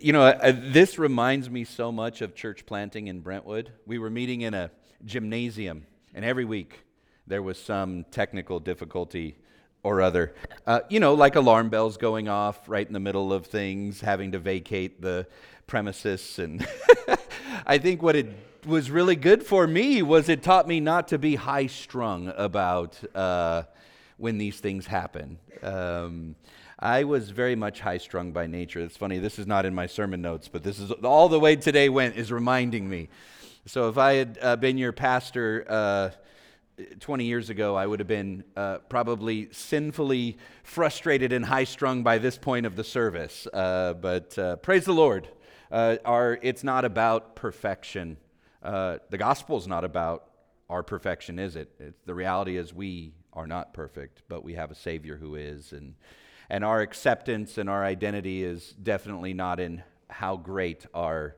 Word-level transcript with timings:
You 0.00 0.12
know, 0.12 0.22
uh, 0.22 0.52
this 0.52 0.98
reminds 0.98 1.48
me 1.48 1.62
so 1.62 1.92
much 1.92 2.20
of 2.20 2.34
church 2.34 2.66
planting 2.66 3.06
in 3.06 3.20
Brentwood. 3.20 3.72
We 3.86 3.98
were 3.98 4.10
meeting 4.10 4.40
in 4.40 4.52
a 4.52 4.72
gymnasium, 5.04 5.86
and 6.12 6.24
every 6.24 6.44
week 6.44 6.80
there 7.28 7.40
was 7.40 7.56
some 7.56 8.04
technical 8.10 8.58
difficulty 8.58 9.36
or 9.84 10.00
other. 10.00 10.34
Uh, 10.66 10.80
you 10.88 10.98
know, 10.98 11.14
like 11.14 11.36
alarm 11.36 11.68
bells 11.68 11.98
going 11.98 12.28
off 12.28 12.68
right 12.68 12.84
in 12.84 12.92
the 12.92 13.00
middle 13.00 13.32
of 13.32 13.46
things, 13.46 14.00
having 14.00 14.32
to 14.32 14.40
vacate 14.40 15.00
the 15.00 15.24
premises. 15.68 16.40
And 16.40 16.66
I 17.66 17.78
think 17.78 18.02
what 18.02 18.16
it 18.16 18.28
was 18.66 18.90
really 18.90 19.14
good 19.14 19.44
for 19.44 19.68
me 19.68 20.02
was 20.02 20.28
it 20.28 20.42
taught 20.42 20.66
me 20.66 20.80
not 20.80 21.06
to 21.08 21.18
be 21.18 21.36
high 21.36 21.66
strung 21.66 22.32
about 22.36 22.98
uh, 23.14 23.62
when 24.16 24.36
these 24.38 24.58
things 24.58 24.86
happen. 24.86 25.38
Um, 25.62 26.34
I 26.78 27.04
was 27.04 27.30
very 27.30 27.56
much 27.56 27.80
high 27.80 27.96
strung 27.96 28.32
by 28.32 28.46
nature. 28.46 28.80
It's 28.80 28.98
funny, 28.98 29.18
this 29.18 29.38
is 29.38 29.46
not 29.46 29.64
in 29.64 29.74
my 29.74 29.86
sermon 29.86 30.20
notes, 30.20 30.46
but 30.46 30.62
this 30.62 30.78
is 30.78 30.90
all 30.90 31.30
the 31.30 31.40
way 31.40 31.56
today 31.56 31.88
went 31.88 32.16
is 32.16 32.30
reminding 32.30 32.86
me. 32.86 33.08
So 33.64 33.88
if 33.88 33.96
I 33.96 34.14
had 34.14 34.38
uh, 34.42 34.56
been 34.56 34.76
your 34.76 34.92
pastor 34.92 35.64
uh, 35.68 36.10
20 37.00 37.24
years 37.24 37.48
ago, 37.48 37.76
I 37.76 37.86
would 37.86 38.00
have 38.00 38.06
been 38.06 38.44
uh, 38.56 38.78
probably 38.90 39.48
sinfully 39.52 40.36
frustrated 40.64 41.32
and 41.32 41.46
high 41.46 41.64
strung 41.64 42.02
by 42.02 42.18
this 42.18 42.36
point 42.36 42.66
of 42.66 42.76
the 42.76 42.84
service. 42.84 43.46
Uh, 43.54 43.94
but 43.94 44.38
uh, 44.38 44.56
praise 44.56 44.84
the 44.84 44.92
Lord. 44.92 45.28
Uh, 45.70 45.96
our, 46.04 46.38
it's 46.42 46.62
not 46.62 46.84
about 46.84 47.36
perfection. 47.36 48.18
the 48.62 49.00
gospel 49.18 49.56
is 49.56 49.66
not 49.66 49.84
about 49.84 50.26
our 50.68 50.82
perfection, 50.82 51.38
is 51.38 51.56
it? 51.56 51.70
It's, 51.80 52.02
the 52.04 52.14
reality 52.14 52.58
is 52.58 52.74
we 52.74 53.14
are 53.32 53.46
not 53.46 53.72
perfect, 53.72 54.22
but 54.28 54.44
we 54.44 54.52
have 54.54 54.70
a 54.70 54.74
Savior 54.74 55.16
who 55.16 55.36
is. 55.36 55.72
And 55.72 55.94
and 56.48 56.64
our 56.64 56.80
acceptance 56.80 57.58
and 57.58 57.68
our 57.68 57.84
identity 57.84 58.44
is 58.44 58.70
definitely 58.82 59.34
not 59.34 59.60
in 59.60 59.82
how 60.08 60.36
great 60.36 60.86
our 60.94 61.36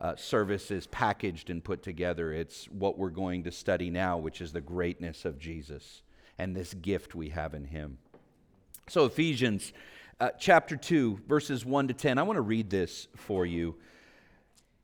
uh, 0.00 0.16
service 0.16 0.70
is 0.70 0.86
packaged 0.86 1.50
and 1.50 1.64
put 1.64 1.82
together. 1.82 2.32
It's 2.32 2.66
what 2.66 2.98
we're 2.98 3.10
going 3.10 3.44
to 3.44 3.52
study 3.52 3.90
now, 3.90 4.18
which 4.18 4.40
is 4.40 4.52
the 4.52 4.60
greatness 4.60 5.24
of 5.24 5.38
Jesus 5.38 6.02
and 6.38 6.54
this 6.54 6.74
gift 6.74 7.14
we 7.14 7.30
have 7.30 7.54
in 7.54 7.64
Him. 7.64 7.98
So, 8.88 9.04
Ephesians 9.06 9.72
uh, 10.18 10.30
chapter 10.38 10.76
2, 10.76 11.20
verses 11.26 11.64
1 11.64 11.88
to 11.88 11.94
10, 11.94 12.18
I 12.18 12.22
want 12.22 12.36
to 12.36 12.42
read 12.42 12.70
this 12.70 13.08
for 13.16 13.44
you. 13.44 13.74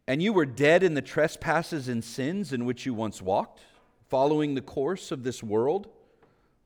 And 0.06 0.22
you 0.22 0.32
were 0.32 0.44
dead 0.44 0.82
in 0.82 0.94
the 0.94 1.02
trespasses 1.02 1.88
and 1.88 2.02
sins 2.04 2.52
in 2.52 2.64
which 2.64 2.84
you 2.84 2.92
once 2.92 3.22
walked, 3.22 3.60
following 4.08 4.54
the 4.54 4.60
course 4.60 5.10
of 5.10 5.22
this 5.22 5.42
world 5.42 5.88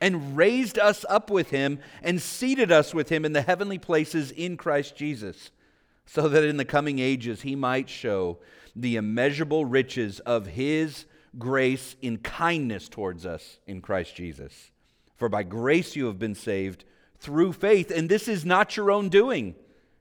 and 0.00 0.36
raised 0.36 0.78
us 0.78 1.04
up 1.08 1.30
with 1.30 1.50
him 1.50 1.78
and 2.02 2.20
seated 2.20 2.72
us 2.72 2.94
with 2.94 3.10
him 3.10 3.24
in 3.24 3.32
the 3.32 3.42
heavenly 3.42 3.78
places 3.78 4.30
in 4.30 4.56
Christ 4.56 4.96
Jesus, 4.96 5.50
so 6.06 6.28
that 6.28 6.44
in 6.44 6.56
the 6.56 6.64
coming 6.64 6.98
ages 6.98 7.42
he 7.42 7.54
might 7.54 7.88
show 7.88 8.38
the 8.74 8.96
immeasurable 8.96 9.64
riches 9.64 10.20
of 10.20 10.46
his 10.46 11.04
grace 11.38 11.96
in 12.00 12.18
kindness 12.18 12.88
towards 12.88 13.26
us 13.26 13.58
in 13.66 13.80
Christ 13.80 14.16
Jesus. 14.16 14.70
For 15.16 15.28
by 15.28 15.42
grace 15.42 15.94
you 15.94 16.06
have 16.06 16.18
been 16.18 16.34
saved 16.34 16.84
through 17.18 17.52
faith, 17.52 17.90
and 17.90 18.08
this 18.08 18.26
is 18.26 18.44
not 18.44 18.76
your 18.76 18.90
own 18.90 19.10
doing, 19.10 19.54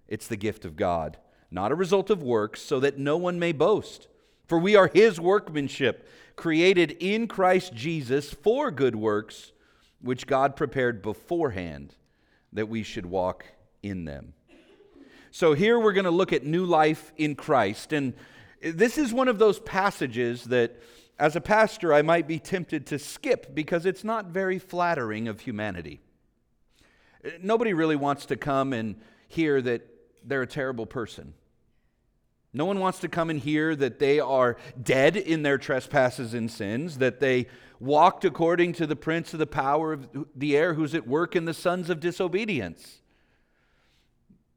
it's 0.08 0.28
the 0.28 0.38
gift 0.38 0.64
of 0.64 0.78
God, 0.78 1.18
not 1.52 1.72
a 1.72 1.76
result 1.76 2.10
of 2.10 2.24
works, 2.24 2.62
so 2.62 2.80
that 2.80 2.98
no 2.98 3.18
one 3.18 3.38
may 3.38 3.52
boast. 3.52 4.08
For 4.48 4.58
we 4.58 4.76
are 4.76 4.88
his 4.88 5.20
workmanship, 5.20 6.08
created 6.36 6.92
in 7.00 7.28
Christ 7.28 7.74
Jesus 7.74 8.34
for 8.34 8.72
good 8.72 8.96
works 8.96 9.52
which 10.02 10.28
God 10.28 10.56
prepared 10.56 11.02
beforehand 11.02 11.96
that 12.54 12.70
we 12.70 12.84
should 12.84 13.06
walk 13.06 13.46
in 13.84 14.06
them. 14.06 14.34
So 15.32 15.54
here 15.54 15.80
we're 15.80 15.94
going 15.94 16.06
to 16.06 16.12
look 16.12 16.34
at 16.34 16.44
new 16.44 16.66
life 16.66 17.12
in 17.18 17.36
Christ. 17.36 17.94
And 17.94 18.14
this 18.62 18.98
is 18.98 19.14
one 19.14 19.28
of 19.28 19.38
those 19.38 19.60
passages 19.60 20.46
that, 20.46 20.82
as 21.20 21.36
a 21.36 21.42
pastor, 21.42 21.94
I 21.94 22.02
might 22.02 22.28
be 22.28 22.40
tempted 22.40 22.88
to 22.88 23.00
skip 23.00 23.54
because 23.54 23.86
it's 23.86 24.04
not 24.04 24.28
very 24.28 24.58
flattering 24.58 25.28
of 25.28 25.42
humanity. 25.42 26.02
Nobody 27.42 27.74
really 27.74 27.96
wants 27.96 28.26
to 28.28 28.38
come 28.38 28.74
and 28.74 28.96
hear 29.28 29.62
that 29.62 29.86
they're 30.24 30.42
a 30.42 30.48
terrible 30.48 30.86
person. 30.86 31.34
No 32.54 32.66
one 32.66 32.80
wants 32.80 33.00
to 33.00 33.08
come 33.08 33.30
and 33.30 33.40
hear 33.40 33.76
that 33.76 34.00
they 34.00 34.20
are 34.20 34.58
dead 34.82 35.16
in 35.16 35.44
their 35.44 35.58
trespasses 35.58 36.34
and 36.34 36.50
sins, 36.50 36.98
that 36.98 37.20
they 37.20 37.48
walked 37.80 38.26
according 38.26 38.74
to 38.74 38.88
the 38.88 38.96
prince 38.96 39.34
of 39.34 39.40
the 39.40 39.48
power 39.48 39.94
of 39.94 40.10
the 40.36 40.58
air 40.58 40.74
who's 40.74 40.96
at 40.96 41.08
work 41.08 41.36
in 41.36 41.46
the 41.46 41.54
sons 41.54 41.90
of 41.90 42.00
disobedience. 42.00 43.02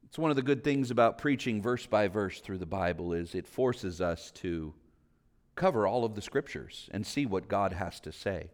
It's 0.05 0.17
one 0.17 0.29
of 0.29 0.35
the 0.35 0.43
good 0.43 0.63
things 0.63 0.91
about 0.91 1.17
preaching 1.17 1.61
verse 1.61 1.85
by 1.85 2.07
verse 2.07 2.39
through 2.39 2.59
the 2.59 2.65
Bible 2.65 3.13
is 3.13 3.33
it 3.33 3.47
forces 3.47 4.01
us 4.01 4.31
to 4.31 4.73
cover 5.55 5.87
all 5.87 6.03
of 6.03 6.15
the 6.15 6.21
scriptures 6.21 6.89
and 6.91 7.05
see 7.05 7.25
what 7.25 7.47
God 7.47 7.73
has 7.73 7.99
to 8.01 8.11
say. 8.11 8.49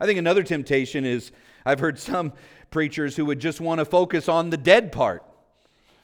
I 0.00 0.06
think 0.06 0.18
another 0.18 0.42
temptation 0.42 1.04
is 1.04 1.32
I've 1.66 1.80
heard 1.80 1.98
some 1.98 2.32
preachers 2.70 3.16
who 3.16 3.26
would 3.26 3.40
just 3.40 3.60
want 3.60 3.80
to 3.80 3.84
focus 3.84 4.28
on 4.28 4.50
the 4.50 4.56
dead 4.56 4.92
part, 4.92 5.24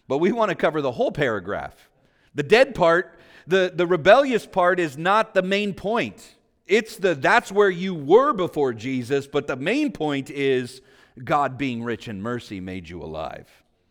but 0.07 0.19
we 0.19 0.33
want 0.33 0.51
to 0.51 0.55
cover 0.55 0.83
the 0.83 0.93
whole 0.93 1.13
paragraph. 1.13 1.89
The 2.37 2.45
dead 2.45 2.75
part, 2.75 3.19
the, 3.47 3.73
the 3.75 3.87
rebellious 3.87 4.47
part, 4.47 4.79
is 4.79 4.97
not 4.97 5.35
the 5.35 5.43
main 5.43 5.75
point. 5.75 6.37
It's 6.67 6.97
the 6.97 7.15
that's 7.15 7.51
where 7.51 7.71
you 7.71 7.95
were 7.95 8.33
before 8.33 8.73
Jesus, 8.73 9.27
but 9.27 9.47
the 9.47 9.57
main 9.57 9.91
point 9.91 10.31
is 10.31 10.83
God 11.23 11.57
being 11.57 11.83
rich 11.83 12.09
in 12.09 12.21
mercy 12.21 12.61
made 12.61 12.89
you 12.89 13.03
alive 13.03 13.49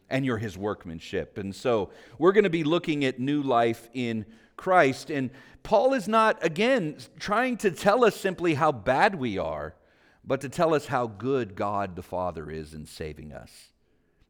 and 0.09 0.25
you're 0.25 0.37
his 0.37 0.57
workmanship. 0.57 1.37
And 1.37 1.55
so 1.55 1.89
we're 2.19 2.31
going 2.31 2.43
to 2.43 2.49
be 2.49 2.63
looking 2.63 3.03
at 3.05 3.19
new 3.19 3.41
life 3.41 3.89
in 3.93 4.25
Christ. 4.55 5.09
And 5.09 5.31
Paul 5.63 5.93
is 5.93 6.07
not, 6.07 6.43
again, 6.45 6.97
trying 7.19 7.57
to 7.57 7.71
tell 7.71 8.05
us 8.05 8.15
simply 8.15 8.53
how 8.53 8.71
bad 8.71 9.15
we 9.15 9.39
are, 9.39 9.73
but 10.23 10.41
to 10.41 10.49
tell 10.49 10.75
us 10.75 10.85
how 10.85 11.07
good 11.07 11.55
God 11.55 11.95
the 11.95 12.03
Father 12.03 12.51
is 12.51 12.73
in 12.73 12.85
saving 12.85 13.33
us. 13.33 13.71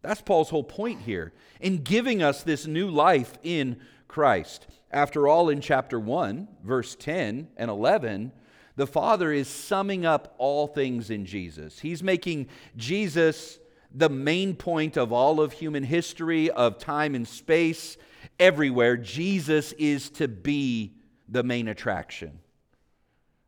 That's 0.06 0.22
Paul's 0.22 0.50
whole 0.50 0.64
point 0.64 1.02
here 1.02 1.34
in 1.60 1.84
giving 1.84 2.22
us 2.22 2.44
this 2.44 2.68
new 2.68 2.90
life 2.90 3.34
in 3.44 3.78
Christ. 4.08 4.68
After 4.92 5.28
all, 5.28 5.50
in 5.50 5.62
chapter 5.62 6.00
1, 6.00 6.48
verse 6.64 6.96
10 6.96 7.48
and 7.58 7.72
11, 7.72 8.32
the 8.76 8.88
Father 8.88 9.32
is 9.32 9.48
summing 9.48 10.06
up 10.06 10.36
all 10.38 10.68
things 10.68 11.10
in 11.10 11.26
Jesus. 11.26 11.80
He's 11.80 12.04
making 12.04 12.48
Jesus 12.78 13.60
the 13.94 14.10
main 14.10 14.56
point 14.56 14.98
of 14.98 15.12
all 15.12 15.42
of 15.42 15.54
human 15.54 15.84
history, 15.84 16.52
of 16.52 16.78
time 16.78 17.16
and 17.16 17.28
space, 17.28 17.98
everywhere. 18.40 18.98
Jesus 18.98 19.72
is 19.74 20.10
to 20.12 20.28
be 20.28 20.94
the 21.28 21.44
main 21.44 21.68
attraction. 21.68 22.40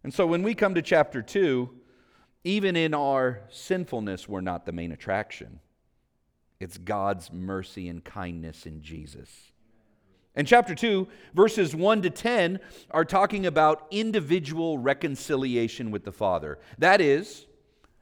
And 0.03 0.13
so 0.13 0.25
when 0.25 0.41
we 0.41 0.55
come 0.55 0.73
to 0.75 0.81
chapter 0.81 1.21
2, 1.21 1.69
even 2.45 2.75
in 2.75 2.93
our 2.93 3.41
sinfulness, 3.51 4.27
we're 4.27 4.41
not 4.41 4.65
the 4.65 4.71
main 4.71 4.91
attraction. 4.91 5.59
It's 6.59 6.77
God's 6.77 7.31
mercy 7.31 7.87
and 7.87 8.03
kindness 8.03 8.65
in 8.65 8.81
Jesus. 8.81 9.29
And 10.35 10.47
chapter 10.47 10.75
2, 10.75 11.07
verses 11.33 11.75
1 11.75 12.03
to 12.03 12.09
10, 12.09 12.59
are 12.91 13.05
talking 13.05 13.45
about 13.45 13.87
individual 13.89 14.77
reconciliation 14.77 15.89
with 15.89 16.03
the 16.03 16.11
Father. 16.11 16.59
That 16.77 17.01
is, 17.01 17.47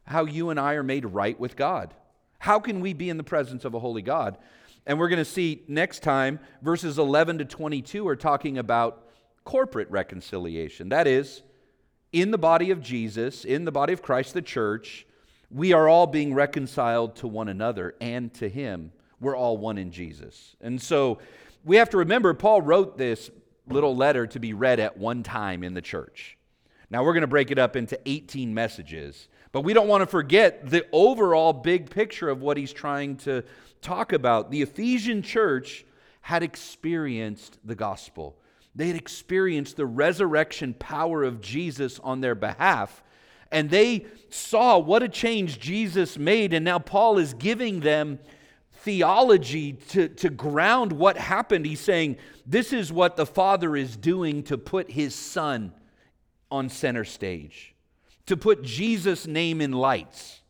how 0.04 0.26
you 0.26 0.50
and 0.50 0.60
I 0.60 0.74
are 0.74 0.84
made 0.84 1.06
right 1.06 1.40
with 1.40 1.56
God. 1.56 1.94
How 2.40 2.60
can 2.60 2.82
we 2.82 2.94
be 2.94 3.10
in 3.10 3.18
the 3.18 3.24
presence 3.24 3.66
of 3.66 3.74
a 3.74 3.80
holy 3.80 4.02
God? 4.02 4.38
And 4.86 5.00
we're 5.00 5.10
going 5.10 5.18
to 5.18 5.26
see 5.26 5.64
next 5.68 6.04
time, 6.04 6.40
verses 6.62 7.00
11 7.00 7.40
to 7.40 7.46
22 7.46 8.08
are 8.08 8.16
talking 8.16 8.58
about 8.58 9.08
corporate 9.46 9.90
reconciliation. 9.90 10.90
That 10.90 11.08
is, 11.08 11.42
in 12.12 12.32
the 12.32 12.38
body 12.38 12.70
of 12.70 12.82
Jesus, 12.82 13.46
in 13.46 13.66
the 13.66 13.72
body 13.72 13.94
of 13.94 14.02
Christ, 14.02 14.34
the 14.34 14.42
church, 14.42 15.08
we 15.56 15.72
are 15.72 15.88
all 15.88 16.06
being 16.06 16.34
reconciled 16.34 17.16
to 17.16 17.28
one 17.28 17.48
another 17.48 17.96
and 18.02 18.34
to 18.36 18.50
Him. 18.50 18.92
We're 19.22 19.38
all 19.38 19.58
one 19.58 19.78
in 19.78 19.92
Jesus. 19.92 20.58
And 20.60 20.82
so, 20.82 21.20
we 21.64 21.78
have 21.78 21.90
to 21.92 21.98
remember 21.98 22.34
Paul 22.34 22.62
wrote 22.62 22.98
this 22.98 23.32
little 23.68 23.96
letter 23.96 24.28
to 24.28 24.40
be 24.40 24.54
read 24.54 24.80
at 24.80 24.98
one 24.98 25.24
time 25.24 25.64
in 25.64 25.74
the 25.74 25.82
church. 25.82 26.38
Now 26.90 27.04
we're 27.04 27.14
going 27.14 27.22
to 27.22 27.28
break 27.28 27.50
it 27.52 27.58
up 27.58 27.76
into 27.76 28.00
18 28.06 28.54
messages, 28.54 29.28
but 29.52 29.62
we 29.62 29.74
don't 29.74 29.88
want 29.88 30.02
to 30.02 30.08
forget 30.08 30.70
the 30.70 30.86
overall 30.92 31.54
big 31.54 31.90
picture 31.90 32.30
of 32.30 32.42
what 32.42 32.58
he's 32.58 32.72
trying 32.74 33.18
to 33.18 33.44
talk 33.82 34.14
about. 34.14 34.52
The 34.52 34.62
Ephesian 34.62 35.24
church 35.24 35.86
had 36.22 36.44
experienced 36.44 37.58
the 37.64 37.76
gospel. 37.76 38.38
They 38.76 38.88
had 38.88 38.96
experienced 38.98 39.78
the 39.78 39.86
resurrection 39.86 40.74
power 40.74 41.24
of 41.24 41.42
Jesus 41.42 42.00
on 42.00 42.22
their 42.22 42.36
behalf. 42.36 43.04
And 43.56 43.70
they 43.70 44.06
saw 44.30 44.78
what 44.78 45.02
a 45.02 45.08
change 45.08 45.60
Jesus 45.60 46.18
made. 46.18 46.54
And 46.54 46.66
now 46.66 46.78
Paul 46.78 47.18
is 47.18 47.34
giving 47.34 47.80
them 47.80 48.20
theology 48.74 49.72
to, 49.92 50.10
to 50.10 50.30
ground 50.30 50.92
what 50.92 51.18
happened. 51.18 51.66
He's 51.66 51.80
saying, 51.80 52.18
This 52.46 52.74
is 52.74 52.92
what 52.92 53.16
the 53.16 53.26
Father 53.26 53.78
is 53.78 53.96
doing 53.96 54.44
to 54.44 54.58
put 54.58 54.92
his 54.92 55.16
Son 55.16 55.72
on 56.52 56.68
center 56.68 57.06
stage, 57.06 57.74
to 58.26 58.36
put 58.36 58.62
Jesus' 58.62 59.26
name 59.26 59.62
in 59.62 59.72
lights 59.72 60.42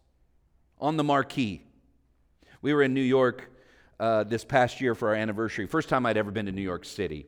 on 0.82 0.98
the 0.98 1.04
marquee. 1.04 1.62
We 2.64 2.74
were 2.74 2.82
in 2.82 2.96
New 2.96 3.02
York 3.02 3.52
uh, 4.00 4.24
this 4.24 4.44
past 4.44 4.82
year 4.82 4.96
for 4.96 5.10
our 5.10 5.16
anniversary. 5.16 5.68
First 5.68 5.90
time 5.90 6.08
I'd 6.08 6.18
ever 6.18 6.32
been 6.32 6.48
to 6.48 6.52
New 6.52 6.64
York 6.64 6.86
City. 6.86 7.28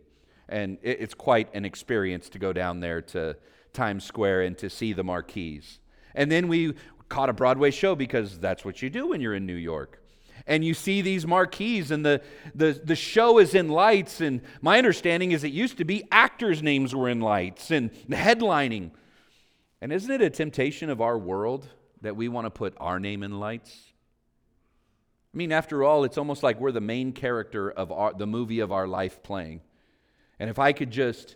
And 0.50 0.80
it, 0.82 1.02
it's 1.02 1.14
quite 1.14 1.54
an 1.54 1.66
experience 1.66 2.30
to 2.30 2.40
go 2.40 2.52
down 2.52 2.80
there 2.80 3.04
to 3.04 3.38
Times 3.78 4.04
Square 4.04 4.42
and 4.42 4.58
to 4.58 4.70
see 4.70 4.92
the 4.92 5.04
marquees. 5.04 5.80
And 6.16 6.32
then 6.32 6.48
we 6.48 6.74
caught 7.10 7.30
a 7.30 7.34
Broadway 7.34 7.72
show 7.72 7.96
because 7.96 8.40
that's 8.40 8.66
what 8.66 8.82
you 8.82 8.90
do 8.90 9.08
when 9.08 9.22
you're 9.22 9.36
in 9.36 9.46
New 9.46 9.54
York. 9.54 10.04
And 10.46 10.66
you 10.66 10.74
see 10.74 11.02
these 11.02 11.26
marquees, 11.26 11.92
and 11.92 12.06
the, 12.06 12.22
the, 12.56 12.80
the 12.84 12.96
show 12.96 13.38
is 13.38 13.54
in 13.54 13.70
lights. 13.70 14.22
And 14.22 14.42
my 14.62 14.78
understanding 14.78 15.32
is 15.32 15.44
it 15.44 15.52
used 15.52 15.78
to 15.78 15.86
be 15.86 16.04
actors' 16.12 16.62
names 16.62 16.96
were 16.96 17.10
in 17.10 17.22
lights 17.22 17.72
and 17.72 17.92
headlining. 18.10 18.92
And 19.82 19.94
isn't 19.94 20.12
it 20.12 20.22
a 20.22 20.30
temptation 20.30 20.90
of 20.90 21.02
our 21.02 21.18
world 21.18 21.68
that 22.02 22.16
we 22.16 22.30
want 22.30 22.46
to 22.46 22.52
put 22.52 22.74
our 22.78 23.00
name 23.00 23.24
in 23.24 23.40
lights? 23.40 23.94
I 25.34 25.38
mean, 25.38 25.52
after 25.52 25.84
all, 25.84 26.04
it's 26.04 26.18
almost 26.18 26.44
like 26.44 26.60
we're 26.60 26.72
the 26.72 26.82
main 26.82 27.12
character 27.12 27.70
of 27.70 27.92
our, 27.92 28.14
the 28.14 28.28
movie 28.28 28.60
of 28.60 28.72
our 28.72 28.88
life 28.88 29.22
playing. 29.22 29.62
And 30.40 30.50
if 30.50 30.60
I 30.60 30.72
could 30.72 30.92
just 30.92 31.36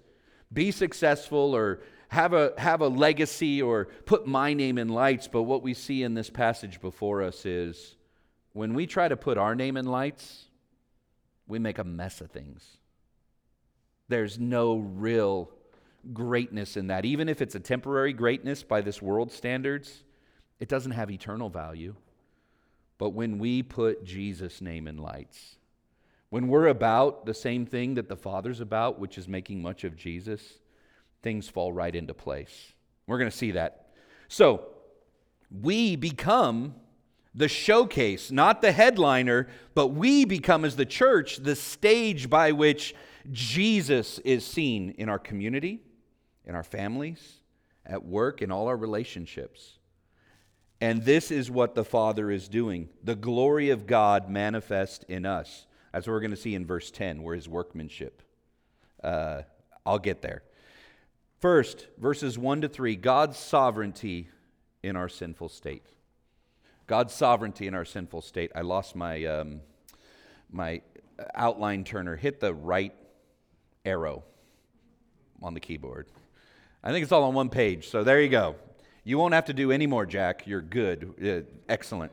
be 0.53 0.71
successful 0.71 1.55
or 1.55 1.81
have 2.11 2.33
a, 2.33 2.51
have 2.57 2.81
a 2.81 2.87
legacy 2.89 3.61
or 3.61 3.85
put 4.05 4.27
my 4.27 4.53
name 4.53 4.77
in 4.77 4.89
lights, 4.89 5.29
but 5.29 5.43
what 5.43 5.63
we 5.63 5.73
see 5.73 6.03
in 6.03 6.13
this 6.13 6.29
passage 6.29 6.81
before 6.81 7.21
us 7.21 7.45
is 7.45 7.95
when 8.51 8.73
we 8.73 8.85
try 8.85 9.07
to 9.07 9.15
put 9.15 9.37
our 9.37 9.55
name 9.55 9.77
in 9.77 9.85
lights, 9.85 10.45
we 11.47 11.57
make 11.57 11.77
a 11.77 11.85
mess 11.85 12.19
of 12.19 12.29
things. 12.29 12.77
There's 14.09 14.37
no 14.37 14.75
real 14.75 15.51
greatness 16.11 16.75
in 16.75 16.87
that. 16.87 17.05
Even 17.05 17.29
if 17.29 17.41
it's 17.41 17.55
a 17.55 17.61
temporary 17.61 18.11
greatness 18.11 18.61
by 18.61 18.81
this 18.81 19.01
world 19.01 19.31
standards, 19.31 20.03
it 20.59 20.67
doesn't 20.67 20.91
have 20.91 21.09
eternal 21.09 21.49
value. 21.49 21.95
But 22.97 23.11
when 23.11 23.39
we 23.39 23.63
put 23.63 24.03
Jesus' 24.03 24.59
name 24.59 24.85
in 24.85 24.97
lights, 24.97 25.55
when 26.29 26.49
we're 26.49 26.67
about 26.67 27.25
the 27.25 27.33
same 27.33 27.65
thing 27.65 27.93
that 27.93 28.09
the 28.09 28.17
Father's 28.17 28.59
about, 28.59 28.99
which 28.99 29.17
is 29.17 29.29
making 29.29 29.61
much 29.61 29.85
of 29.85 29.95
Jesus, 29.95 30.59
things 31.23 31.47
fall 31.47 31.71
right 31.71 31.95
into 31.95 32.13
place. 32.13 32.73
We're 33.07 33.17
going 33.17 33.31
to 33.31 33.37
see 33.37 33.51
that. 33.51 33.87
So, 34.27 34.67
we 35.49 35.95
become 35.95 36.75
the 37.33 37.47
showcase, 37.47 38.31
not 38.31 38.61
the 38.61 38.71
headliner, 38.71 39.47
but 39.73 39.87
we 39.87 40.25
become, 40.25 40.65
as 40.65 40.75
the 40.75 40.85
church, 40.85 41.37
the 41.37 41.55
stage 41.55 42.29
by 42.29 42.51
which 42.51 42.95
Jesus 43.31 44.19
is 44.19 44.45
seen 44.45 44.91
in 44.91 45.09
our 45.09 45.19
community, 45.19 45.81
in 46.45 46.55
our 46.55 46.63
families, 46.63 47.39
at 47.85 48.03
work, 48.03 48.41
in 48.41 48.51
all 48.51 48.67
our 48.67 48.77
relationships. 48.77 49.77
And 50.79 51.03
this 51.03 51.31
is 51.31 51.51
what 51.51 51.75
the 51.75 51.85
Father 51.85 52.31
is 52.31 52.47
doing 52.47 52.89
the 53.03 53.15
glory 53.15 53.69
of 53.69 53.85
God 53.85 54.29
manifest 54.29 55.05
in 55.07 55.25
us. 55.25 55.67
That's 55.93 56.07
what 56.07 56.13
we're 56.13 56.21
going 56.21 56.31
to 56.31 56.37
see 56.37 56.55
in 56.55 56.65
verse 56.65 56.89
10, 56.89 57.21
where 57.21 57.35
his 57.35 57.47
workmanship. 57.47 58.23
Uh, 59.03 59.41
I'll 59.85 59.99
get 59.99 60.21
there. 60.21 60.43
First, 61.41 61.87
verses 61.97 62.37
1 62.37 62.61
to 62.61 62.69
3 62.69 62.95
God's 62.95 63.35
sovereignty 63.35 64.29
in 64.83 64.95
our 64.95 65.09
sinful 65.09 65.49
state. 65.49 65.83
God's 66.85 67.15
sovereignty 67.15 67.65
in 67.65 67.73
our 67.73 67.83
sinful 67.83 68.21
state. 68.21 68.51
I 68.53 68.61
lost 68.61 68.95
my, 68.95 69.25
um, 69.25 69.61
my 70.51 70.81
outline 71.33 71.83
turner. 71.83 72.15
Hit 72.15 72.39
the 72.39 72.53
right 72.53 72.93
arrow 73.83 74.23
on 75.41 75.55
the 75.55 75.59
keyboard. 75.59 76.05
I 76.83 76.91
think 76.91 77.01
it's 77.01 77.11
all 77.11 77.23
on 77.23 77.33
one 77.33 77.49
page, 77.49 77.89
so 77.89 78.03
there 78.03 78.21
you 78.21 78.29
go. 78.29 78.55
You 79.03 79.17
won't 79.17 79.33
have 79.33 79.45
to 79.45 79.53
do 79.53 79.71
any 79.71 79.87
more, 79.87 80.05
Jack. 80.05 80.45
You're 80.45 80.61
good. 80.61 81.15
Uh, 81.19 81.51
excellent. 81.67 82.11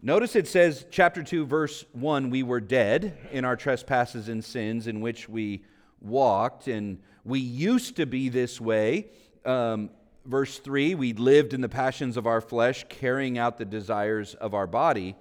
Notice 0.00 0.36
it 0.36 0.48
says, 0.48 0.86
chapter 0.90 1.22
2, 1.22 1.44
verse 1.44 1.84
1, 1.92 2.30
we 2.30 2.42
were 2.42 2.60
dead 2.60 3.28
in 3.30 3.44
our 3.44 3.56
trespasses 3.56 4.30
and 4.30 4.42
sins 4.42 4.86
in 4.86 5.02
which 5.02 5.28
we 5.28 5.64
walked, 6.00 6.68
and 6.68 6.98
we 7.24 7.40
used 7.40 7.96
to 7.96 8.06
be 8.06 8.28
this 8.28 8.60
way. 8.60 9.06
Um, 9.44 9.90
verse 10.24 10.58
3, 10.58 10.94
we 10.94 11.12
lived 11.12 11.54
in 11.54 11.60
the 11.60 11.68
passions 11.68 12.16
of 12.16 12.26
our 12.26 12.40
flesh, 12.40 12.84
carrying 12.88 13.38
out 13.38 13.58
the 13.58 13.64
desires 13.64 14.34
of 14.34 14.54
our 14.54 14.66
body. 14.66 15.16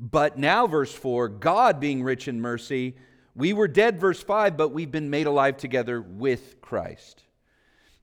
But 0.00 0.38
now, 0.38 0.66
verse 0.66 0.92
4, 0.92 1.28
God 1.28 1.80
being 1.80 2.02
rich 2.02 2.28
in 2.28 2.40
mercy, 2.40 2.96
we 3.36 3.52
were 3.52 3.68
dead, 3.68 4.00
verse 4.00 4.22
5, 4.22 4.56
but 4.56 4.68
we've 4.68 4.90
been 4.90 5.10
made 5.10 5.26
alive 5.26 5.56
together 5.56 6.00
with 6.00 6.60
Christ. 6.60 7.22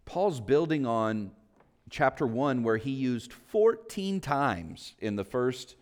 Paul's 0.06 0.42
building 0.42 0.86
on 0.86 1.31
chapter 1.89 2.25
1, 2.25 2.63
where 2.63 2.78
he 2.78 2.92
used 2.92 3.31
14 3.31 4.19
times 4.19 4.94
in 5.00 5.16
the 5.16 5.24
first 5.24 5.75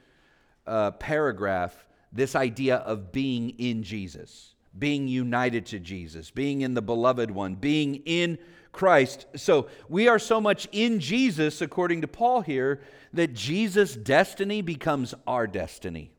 uh, 0.68 0.92
paragraph 0.92 1.88
this 2.12 2.36
idea 2.36 2.78
of 2.78 3.12
being 3.12 3.52
in 3.52 3.84
Jesus, 3.84 4.56
being 4.78 5.08
united 5.08 5.66
to 5.68 5.80
Jesus, 5.80 6.32
being 6.32 6.62
in 6.62 6.74
the 6.74 6.82
beloved 6.82 7.32
one, 7.32 7.56
being 7.56 7.96
in 8.06 8.38
Christ. 8.72 9.26
So 9.36 9.68
we 9.88 10.08
are 10.08 10.20
so 10.20 10.40
much 10.40 10.68
in 10.72 11.00
Jesus, 11.00 11.62
according 11.62 12.02
to 12.02 12.08
Paul 12.08 12.42
here, 12.42 12.82
that 13.14 13.34
Jesus' 13.34 13.96
destiny 13.96 14.62
becomes 14.62 15.14
our 15.26 15.48
destiny. 15.48 16.12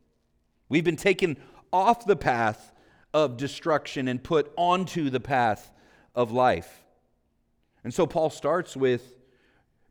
We've 0.69 0.85
been 0.85 0.97
taken 0.97 1.37
off 1.73 2.05
the 2.07 2.17
path 2.17 2.73
of 3.15 3.37
destruction 3.37 4.09
and 4.09 4.23
put 4.23 4.53
onto 4.57 5.11
the 5.11 5.21
path 5.21 5.71
of 6.15 6.33
life. 6.33 6.85
And 7.85 7.95
so 7.95 8.07
Paul 8.07 8.31
starts 8.31 8.77
with 8.77 9.17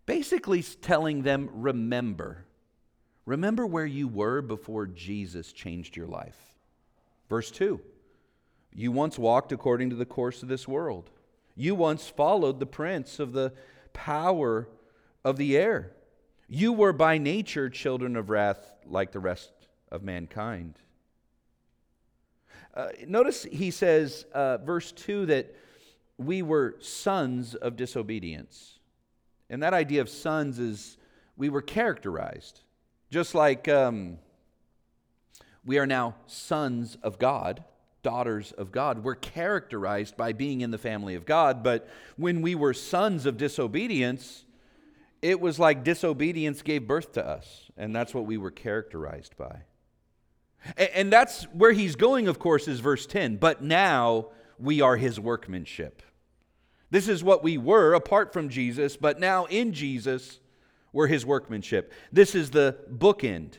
basically 0.05 0.61
telling 0.63 1.23
them, 1.23 1.49
remember. 1.53 2.45
Remember 3.25 3.65
where 3.65 3.85
you 3.85 4.07
were 4.07 4.41
before 4.41 4.87
Jesus 4.87 5.53
changed 5.53 5.95
your 5.95 6.07
life. 6.07 6.37
Verse 7.29 7.51
2 7.51 7.79
You 8.73 8.91
once 8.91 9.17
walked 9.17 9.51
according 9.51 9.89
to 9.89 9.95
the 9.95 10.05
course 10.05 10.43
of 10.43 10.49
this 10.49 10.67
world. 10.67 11.09
You 11.55 11.75
once 11.75 12.07
followed 12.07 12.59
the 12.59 12.65
prince 12.65 13.19
of 13.19 13.33
the 13.33 13.53
power 13.93 14.69
of 15.23 15.37
the 15.37 15.57
air. 15.57 15.91
You 16.47 16.73
were 16.73 16.93
by 16.93 17.17
nature 17.17 17.69
children 17.69 18.15
of 18.15 18.29
wrath 18.29 18.75
like 18.85 19.11
the 19.11 19.19
rest 19.19 19.51
of 19.91 20.03
mankind. 20.03 20.75
Uh, 22.73 22.89
notice 23.07 23.43
he 23.43 23.71
says, 23.71 24.25
uh, 24.33 24.57
verse 24.57 24.91
2, 24.91 25.25
that 25.27 25.55
we 26.17 26.41
were 26.41 26.75
sons 26.79 27.55
of 27.55 27.75
disobedience. 27.75 28.79
And 29.49 29.63
that 29.63 29.73
idea 29.73 30.01
of 30.01 30.09
sons 30.09 30.59
is 30.59 30.97
we 31.35 31.49
were 31.49 31.61
characterized. 31.61 32.61
Just 33.09 33.33
like 33.33 33.67
um, 33.67 34.19
we 35.65 35.79
are 35.79 35.87
now 35.87 36.15
sons 36.27 36.97
of 37.01 37.17
God, 37.17 37.63
daughters 38.01 38.51
of 38.53 38.71
God, 38.71 39.03
we're 39.03 39.15
characterized 39.15 40.15
by 40.15 40.33
being 40.33 40.61
in 40.61 40.71
the 40.71 40.77
family 40.77 41.15
of 41.15 41.25
God. 41.25 41.63
But 41.63 41.87
when 42.17 42.41
we 42.41 42.55
were 42.55 42.73
sons 42.73 43.25
of 43.25 43.37
disobedience, 43.37 44.45
it 45.21 45.39
was 45.39 45.59
like 45.59 45.83
disobedience 45.83 46.61
gave 46.61 46.87
birth 46.87 47.13
to 47.13 47.25
us. 47.25 47.69
And 47.77 47.95
that's 47.95 48.13
what 48.13 48.25
we 48.25 48.37
were 48.37 48.51
characterized 48.51 49.35
by. 49.37 49.61
And 50.77 51.11
that's 51.11 51.43
where 51.45 51.71
he's 51.71 51.95
going, 51.95 52.27
of 52.27 52.39
course, 52.39 52.67
is 52.67 52.79
verse 52.79 53.05
10. 53.05 53.37
But 53.37 53.61
now 53.61 54.27
we 54.57 54.81
are 54.81 54.97
his 54.97 55.19
workmanship. 55.19 56.01
This 56.91 57.07
is 57.07 57.23
what 57.23 57.43
we 57.43 57.57
were 57.57 57.93
apart 57.93 58.33
from 58.33 58.49
Jesus, 58.49 58.97
but 58.97 59.19
now 59.19 59.45
in 59.45 59.73
Jesus, 59.73 60.39
we're 60.91 61.07
his 61.07 61.25
workmanship. 61.25 61.93
This 62.11 62.33
is 62.33 62.49
the 62.49 62.77
bookend. 62.91 63.53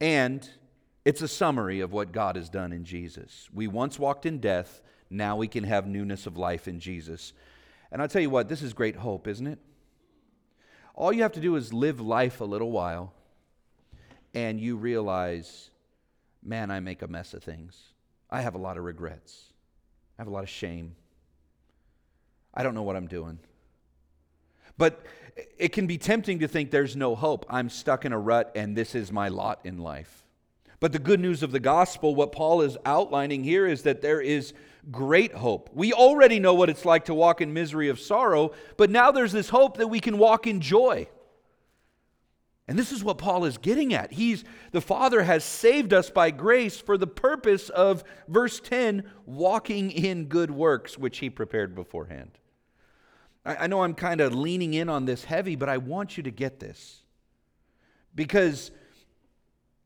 And 0.00 0.48
it's 1.06 1.22
a 1.22 1.28
summary 1.28 1.78
of 1.78 1.92
what 1.92 2.10
God 2.10 2.34
has 2.34 2.48
done 2.48 2.72
in 2.72 2.84
Jesus. 2.84 3.48
We 3.54 3.68
once 3.68 3.96
walked 3.96 4.26
in 4.26 4.40
death, 4.40 4.82
now 5.08 5.36
we 5.36 5.46
can 5.46 5.62
have 5.62 5.86
newness 5.86 6.26
of 6.26 6.36
life 6.36 6.66
in 6.66 6.80
Jesus. 6.80 7.32
And 7.92 8.02
I'll 8.02 8.08
tell 8.08 8.20
you 8.20 8.28
what, 8.28 8.48
this 8.48 8.60
is 8.60 8.72
great 8.72 8.96
hope, 8.96 9.28
isn't 9.28 9.46
it? 9.46 9.60
All 10.96 11.12
you 11.12 11.22
have 11.22 11.34
to 11.34 11.40
do 11.40 11.54
is 11.54 11.72
live 11.72 12.00
life 12.00 12.40
a 12.40 12.44
little 12.44 12.72
while, 12.72 13.12
and 14.34 14.60
you 14.60 14.74
realize, 14.74 15.70
man, 16.42 16.72
I 16.72 16.80
make 16.80 17.02
a 17.02 17.06
mess 17.06 17.34
of 17.34 17.44
things. 17.44 17.80
I 18.28 18.40
have 18.40 18.56
a 18.56 18.58
lot 18.58 18.76
of 18.76 18.82
regrets, 18.82 19.52
I 20.18 20.22
have 20.22 20.28
a 20.28 20.32
lot 20.32 20.42
of 20.42 20.50
shame. 20.50 20.96
I 22.52 22.64
don't 22.64 22.74
know 22.74 22.82
what 22.82 22.96
I'm 22.96 23.06
doing. 23.06 23.38
But 24.76 25.06
it 25.56 25.68
can 25.68 25.86
be 25.86 25.98
tempting 25.98 26.40
to 26.40 26.48
think 26.48 26.72
there's 26.72 26.96
no 26.96 27.14
hope. 27.14 27.46
I'm 27.48 27.70
stuck 27.70 28.04
in 28.04 28.12
a 28.12 28.18
rut 28.18 28.50
and 28.56 28.76
this 28.76 28.96
is 28.96 29.12
my 29.12 29.28
lot 29.28 29.60
in 29.62 29.78
life. 29.78 30.25
But 30.80 30.92
the 30.92 30.98
good 30.98 31.20
news 31.20 31.42
of 31.42 31.52
the 31.52 31.60
gospel, 31.60 32.14
what 32.14 32.32
Paul 32.32 32.62
is 32.62 32.76
outlining 32.84 33.44
here, 33.44 33.66
is 33.66 33.82
that 33.82 34.02
there 34.02 34.20
is 34.20 34.52
great 34.90 35.32
hope. 35.32 35.70
We 35.72 35.92
already 35.92 36.38
know 36.38 36.54
what 36.54 36.68
it's 36.68 36.84
like 36.84 37.06
to 37.06 37.14
walk 37.14 37.40
in 37.40 37.52
misery 37.52 37.88
of 37.88 37.98
sorrow, 37.98 38.52
but 38.76 38.90
now 38.90 39.10
there's 39.10 39.32
this 39.32 39.48
hope 39.48 39.78
that 39.78 39.88
we 39.88 40.00
can 40.00 40.18
walk 40.18 40.46
in 40.46 40.60
joy. 40.60 41.08
And 42.68 42.78
this 42.78 42.90
is 42.90 43.04
what 43.04 43.18
Paul 43.18 43.44
is 43.44 43.58
getting 43.58 43.94
at. 43.94 44.12
He's 44.12 44.44
the 44.72 44.80
Father 44.80 45.22
has 45.22 45.44
saved 45.44 45.92
us 45.92 46.10
by 46.10 46.32
grace 46.32 46.80
for 46.80 46.98
the 46.98 47.06
purpose 47.06 47.68
of 47.68 48.02
verse 48.26 48.58
10, 48.58 49.04
walking 49.24 49.92
in 49.92 50.24
good 50.24 50.50
works 50.50 50.98
which 50.98 51.18
he 51.18 51.30
prepared 51.30 51.74
beforehand. 51.76 52.32
I, 53.44 53.56
I 53.56 53.66
know 53.68 53.82
I'm 53.82 53.94
kind 53.94 54.20
of 54.20 54.34
leaning 54.34 54.74
in 54.74 54.88
on 54.88 55.04
this 55.04 55.24
heavy, 55.24 55.54
but 55.54 55.68
I 55.68 55.78
want 55.78 56.16
you 56.16 56.24
to 56.24 56.30
get 56.32 56.58
this. 56.58 57.02
Because 58.16 58.72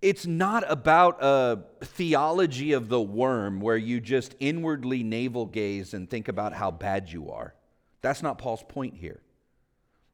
it's 0.02 0.26
not 0.26 0.64
about 0.66 1.22
a 1.22 1.62
theology 1.82 2.72
of 2.72 2.88
the 2.88 3.00
worm 3.00 3.60
where 3.60 3.76
you 3.76 4.00
just 4.00 4.34
inwardly 4.40 5.02
navel 5.02 5.46
gaze 5.46 5.92
and 5.92 6.08
think 6.08 6.28
about 6.28 6.54
how 6.54 6.70
bad 6.70 7.10
you 7.10 7.30
are. 7.30 7.54
That's 8.00 8.22
not 8.22 8.38
Paul's 8.38 8.64
point 8.66 8.96
here. 8.96 9.20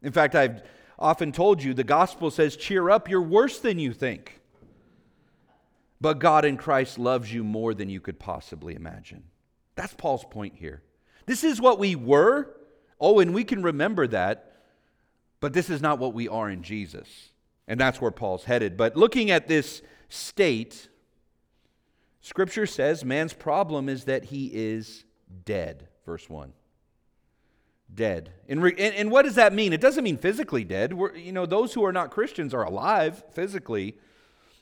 In 0.03 0.13
fact, 0.13 0.35
I've 0.35 0.63
often 0.99 1.31
told 1.31 1.63
you 1.63 1.73
the 1.73 1.85
gospel 1.85 2.31
says, 2.31 2.57
cheer 2.57 2.91
up, 2.91 3.09
you're 3.09 3.23
worse 3.23 3.61
than 3.61 3.79
you 3.79 3.93
think. 3.93 4.41
But 6.01 6.19
God 6.19 6.45
in 6.45 6.57
Christ 6.57 6.99
loves 6.99 7.33
you 7.33 7.45
more 7.45 7.73
than 7.73 7.89
you 7.89 8.01
could 8.01 8.19
possibly 8.19 8.75
imagine. 8.75 9.23
That's 9.77 9.95
Paul's 9.95 10.25
point 10.25 10.55
here. 10.57 10.83
This 11.27 11.45
is 11.45 11.61
what 11.61 11.79
we 11.79 11.95
were. 11.95 12.55
Oh, 13.01 13.21
and 13.21 13.33
we 13.33 13.45
can 13.45 13.63
remember 13.63 14.07
that. 14.09 14.53
But 15.41 15.53
this 15.53 15.71
is 15.71 15.81
not 15.81 15.99
what 15.99 16.13
we 16.13 16.29
are 16.29 16.51
in 16.51 16.63
Jesus. 16.63 17.09
And 17.69 17.81
that's 17.81 18.01
where 18.01 18.11
Paul's 18.11 18.45
headed. 18.45 18.77
But 18.77 18.97
looking 18.97 19.31
at 19.31 19.49
this 19.49 19.83
state, 20.09 20.89
Scripture 22.21 22.67
says 22.67 23.05
man's 23.05 23.33
problem 23.33 23.89
is 23.89 24.05
that 24.05 24.25
he 24.27 24.51
is 24.53 25.05
dead. 25.45 25.89
Verse 26.05 26.29
1 26.29 26.53
dead. 27.95 28.33
And, 28.49 28.63
re- 28.63 28.75
and, 28.79 28.95
and, 28.95 29.11
what 29.11 29.23
does 29.23 29.37
that 29.37 29.53
mean? 29.53 29.73
It 29.73 29.81
doesn't 29.81 30.03
mean 30.03 30.19
physically 30.19 30.65
dead. 30.65 30.93
We're, 30.93 31.15
you 31.15 31.33
know, 31.33 31.47
those 31.47 31.73
who 31.73 31.85
are 31.85 31.93
not 31.93 32.11
Christians 32.11 32.53
are 32.53 32.65
alive 32.65 33.23
physically, 33.33 33.97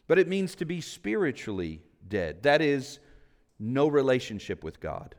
but 0.06 0.18
it 0.18 0.28
means 0.28 0.54
to 0.56 0.64
be 0.64 0.80
spiritually 0.80 1.80
dead. 2.06 2.42
That 2.42 2.60
is, 2.60 3.00
no 3.58 3.88
relationship 3.88 4.64
with 4.64 4.80
God. 4.80 5.14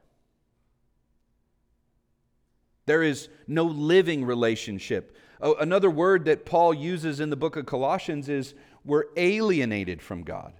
There 2.86 3.02
is 3.02 3.30
no 3.48 3.64
living 3.64 4.26
relationship. 4.26 5.18
Oh, 5.42 5.56
another 5.56 5.90
word 5.90 6.26
that 6.26 6.46
Paul 6.46 6.74
uses 6.74 7.20
in 7.20 7.30
the 7.30 7.36
book 7.36 7.56
of 7.56 7.66
Colossians 7.66 8.30
is 8.30 8.54
we're 8.84 9.06
alienated 9.18 10.02
from 10.02 10.24
God, 10.24 10.54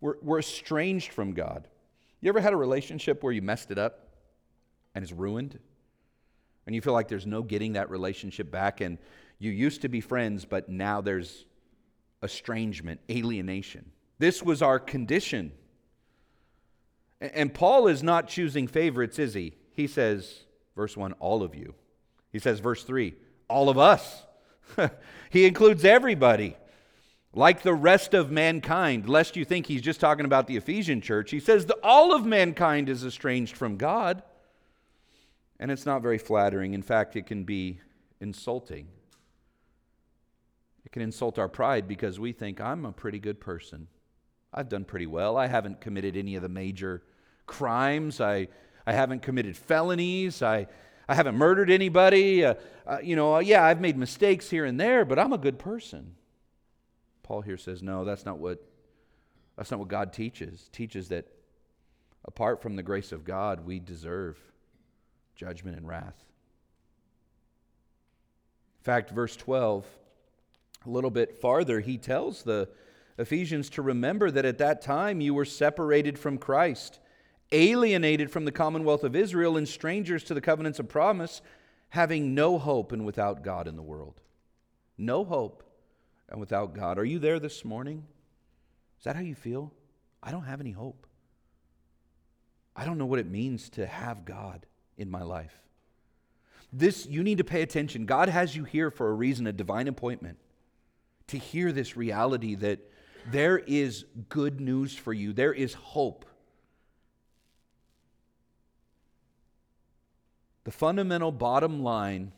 we're, 0.00 0.16
we're 0.22 0.40
estranged 0.40 1.12
from 1.12 1.32
God. 1.32 1.68
You 2.20 2.28
ever 2.30 2.40
had 2.40 2.52
a 2.52 2.56
relationship 2.56 3.22
where 3.22 3.32
you 3.32 3.42
messed 3.42 3.70
it 3.70 3.78
up 3.78 4.08
and 4.94 5.02
it's 5.02 5.12
ruined? 5.12 5.58
and 6.66 6.74
you 6.74 6.80
feel 6.80 6.92
like 6.92 7.08
there's 7.08 7.26
no 7.26 7.42
getting 7.42 7.74
that 7.74 7.90
relationship 7.90 8.50
back, 8.50 8.80
and 8.80 8.98
you 9.38 9.50
used 9.50 9.82
to 9.82 9.88
be 9.88 10.00
friends, 10.00 10.44
but 10.44 10.68
now 10.68 11.00
there's 11.00 11.46
estrangement, 12.22 13.00
alienation. 13.08 13.92
This 14.18 14.42
was 14.42 14.62
our 14.62 14.80
condition. 14.80 15.52
And 17.20 17.54
Paul 17.54 17.86
is 17.86 18.02
not 18.02 18.28
choosing 18.28 18.66
favorites, 18.66 19.18
is 19.18 19.34
he? 19.34 19.54
He 19.72 19.86
says, 19.86 20.44
verse 20.74 20.96
1, 20.96 21.12
all 21.14 21.42
of 21.42 21.54
you. 21.54 21.74
He 22.32 22.38
says, 22.38 22.58
verse 22.58 22.82
3, 22.82 23.14
all 23.48 23.68
of 23.68 23.78
us. 23.78 24.24
he 25.30 25.46
includes 25.46 25.84
everybody, 25.84 26.56
like 27.32 27.62
the 27.62 27.74
rest 27.74 28.14
of 28.14 28.30
mankind, 28.30 29.08
lest 29.08 29.36
you 29.36 29.44
think 29.44 29.66
he's 29.66 29.82
just 29.82 30.00
talking 30.00 30.24
about 30.24 30.46
the 30.46 30.56
Ephesian 30.56 31.00
church. 31.00 31.30
He 31.30 31.40
says 31.40 31.66
that 31.66 31.78
all 31.82 32.14
of 32.14 32.24
mankind 32.24 32.88
is 32.88 33.04
estranged 33.04 33.56
from 33.56 33.76
God. 33.76 34.22
And 35.58 35.70
it's 35.70 35.86
not 35.86 36.02
very 36.02 36.18
flattering. 36.18 36.74
In 36.74 36.82
fact, 36.82 37.16
it 37.16 37.26
can 37.26 37.44
be 37.44 37.80
insulting. 38.20 38.88
It 40.84 40.92
can 40.92 41.02
insult 41.02 41.38
our 41.38 41.48
pride 41.48 41.88
because 41.88 42.20
we 42.20 42.32
think, 42.32 42.60
I'm 42.60 42.84
a 42.84 42.92
pretty 42.92 43.18
good 43.18 43.40
person. 43.40 43.88
I've 44.52 44.68
done 44.68 44.84
pretty 44.84 45.06
well. 45.06 45.36
I 45.36 45.46
haven't 45.46 45.80
committed 45.80 46.16
any 46.16 46.36
of 46.36 46.42
the 46.42 46.48
major 46.48 47.02
crimes. 47.46 48.20
I, 48.20 48.48
I 48.86 48.92
haven't 48.92 49.22
committed 49.22 49.56
felonies. 49.56 50.42
I, 50.42 50.66
I 51.08 51.14
haven't 51.14 51.36
murdered 51.36 51.70
anybody. 51.70 52.44
Uh, 52.44 52.54
uh, 52.86 52.98
you 53.02 53.16
know, 53.16 53.36
uh, 53.36 53.38
yeah, 53.40 53.64
I've 53.64 53.80
made 53.80 53.96
mistakes 53.96 54.50
here 54.50 54.64
and 54.64 54.78
there, 54.78 55.04
but 55.04 55.18
I'm 55.18 55.32
a 55.32 55.38
good 55.38 55.58
person. 55.58 56.14
Paul 57.22 57.40
here 57.40 57.56
says, 57.56 57.82
no, 57.82 58.04
that's 58.04 58.24
not 58.24 58.38
what, 58.38 58.62
that's 59.56 59.70
not 59.70 59.80
what 59.80 59.88
God 59.88 60.12
teaches. 60.12 60.68
teaches 60.72 61.08
that 61.08 61.26
apart 62.24 62.60
from 62.60 62.76
the 62.76 62.82
grace 62.82 63.12
of 63.12 63.24
God, 63.24 63.64
we 63.64 63.78
deserve 63.78 64.36
judgment 65.34 65.76
and 65.76 65.86
wrath. 65.86 66.24
In 68.80 68.84
fact, 68.84 69.10
verse 69.10 69.36
12, 69.36 69.84
a 70.84 70.90
little 70.90 71.10
bit 71.10 71.38
farther, 71.40 71.80
he 71.80 71.98
tells 71.98 72.42
the 72.42 72.68
Ephesians 73.18 73.70
to 73.70 73.82
remember 73.82 74.30
that 74.30 74.44
at 74.44 74.58
that 74.58 74.82
time 74.82 75.20
you 75.20 75.34
were 75.34 75.44
separated 75.44 76.18
from 76.18 76.38
Christ, 76.38 76.98
alienated 77.52 78.30
from 78.30 78.44
the 78.44 78.52
commonwealth 78.52 79.04
of 79.04 79.16
Israel, 79.16 79.56
and 79.56 79.68
strangers 79.68 80.24
to 80.24 80.34
the 80.34 80.40
covenants 80.40 80.78
of 80.78 80.88
promise, 80.88 81.42
having 81.90 82.34
no 82.34 82.58
hope 82.58 82.92
and 82.92 83.06
without 83.06 83.42
God 83.42 83.68
in 83.68 83.76
the 83.76 83.82
world. 83.82 84.20
No 84.98 85.24
hope 85.24 85.62
and 86.28 86.40
without 86.40 86.74
God. 86.74 86.98
Are 86.98 87.04
you 87.04 87.18
there 87.18 87.38
this 87.38 87.64
morning? 87.64 88.04
Is 88.98 89.04
that 89.04 89.16
how 89.16 89.22
you 89.22 89.34
feel? 89.34 89.72
I 90.22 90.30
don't 90.30 90.44
have 90.44 90.60
any 90.60 90.72
hope. 90.72 91.06
I 92.74 92.84
don't 92.84 92.98
know 92.98 93.06
what 93.06 93.18
it 93.18 93.26
means 93.26 93.70
to 93.70 93.86
have 93.86 94.24
God 94.24 94.66
in 94.98 95.10
my 95.10 95.22
life. 95.22 95.62
This, 96.72 97.06
you 97.06 97.22
need 97.22 97.38
to 97.38 97.44
pay 97.44 97.62
attention. 97.62 98.06
God 98.06 98.28
has 98.28 98.54
you 98.54 98.64
here 98.64 98.90
for 98.90 99.08
a 99.08 99.14
reason, 99.14 99.46
a 99.46 99.52
divine 99.52 99.88
appointment, 99.88 100.38
to 101.28 101.38
hear 101.38 101.72
this 101.72 101.96
reality 101.96 102.54
that 102.56 102.80
there 103.30 103.58
is 103.58 104.04
good 104.28 104.60
news 104.60 104.94
for 104.94 105.12
you, 105.12 105.32
there 105.32 105.52
is 105.52 105.74
hope. 105.74 106.24
The 110.66 110.72
fundamental 110.72 111.30
bottom 111.30 111.84
line, 111.84 112.32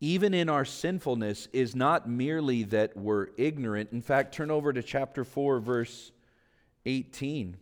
even 0.00 0.34
in 0.34 0.48
our 0.48 0.64
sinfulness, 0.64 1.46
is 1.52 1.76
not 1.76 2.08
merely 2.08 2.64
that 2.64 2.96
we're 2.96 3.28
ignorant. 3.36 3.92
In 3.92 4.02
fact, 4.02 4.34
turn 4.34 4.50
over 4.50 4.72
to 4.72 4.82
chapter 4.82 5.22
4, 5.22 5.60
verse 5.60 6.10
18. 6.84 7.56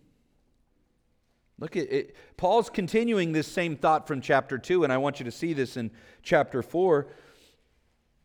Look 1.58 1.76
at 1.76 1.92
it. 1.92 2.16
Paul's 2.38 2.70
continuing 2.70 3.32
this 3.32 3.46
same 3.46 3.76
thought 3.76 4.06
from 4.06 4.22
chapter 4.22 4.56
2, 4.56 4.82
and 4.82 4.90
I 4.90 4.96
want 4.96 5.20
you 5.20 5.24
to 5.26 5.30
see 5.30 5.52
this 5.52 5.76
in 5.76 5.90
chapter 6.22 6.62
4. 6.62 7.06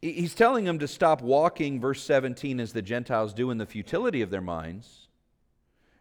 He's 0.02 0.36
telling 0.36 0.64
them 0.64 0.80
to 0.80 0.88
stop 0.88 1.22
walking, 1.22 1.82
verse 1.82 2.02
17, 2.02 2.62
as 2.62 2.72
the 2.72 2.82
Gentiles 2.82 3.34
do 3.34 3.52
in 3.52 3.58
the 3.58 3.66
futility 3.66 4.22
of 4.22 4.30
their 4.30 4.40
minds. 4.40 5.10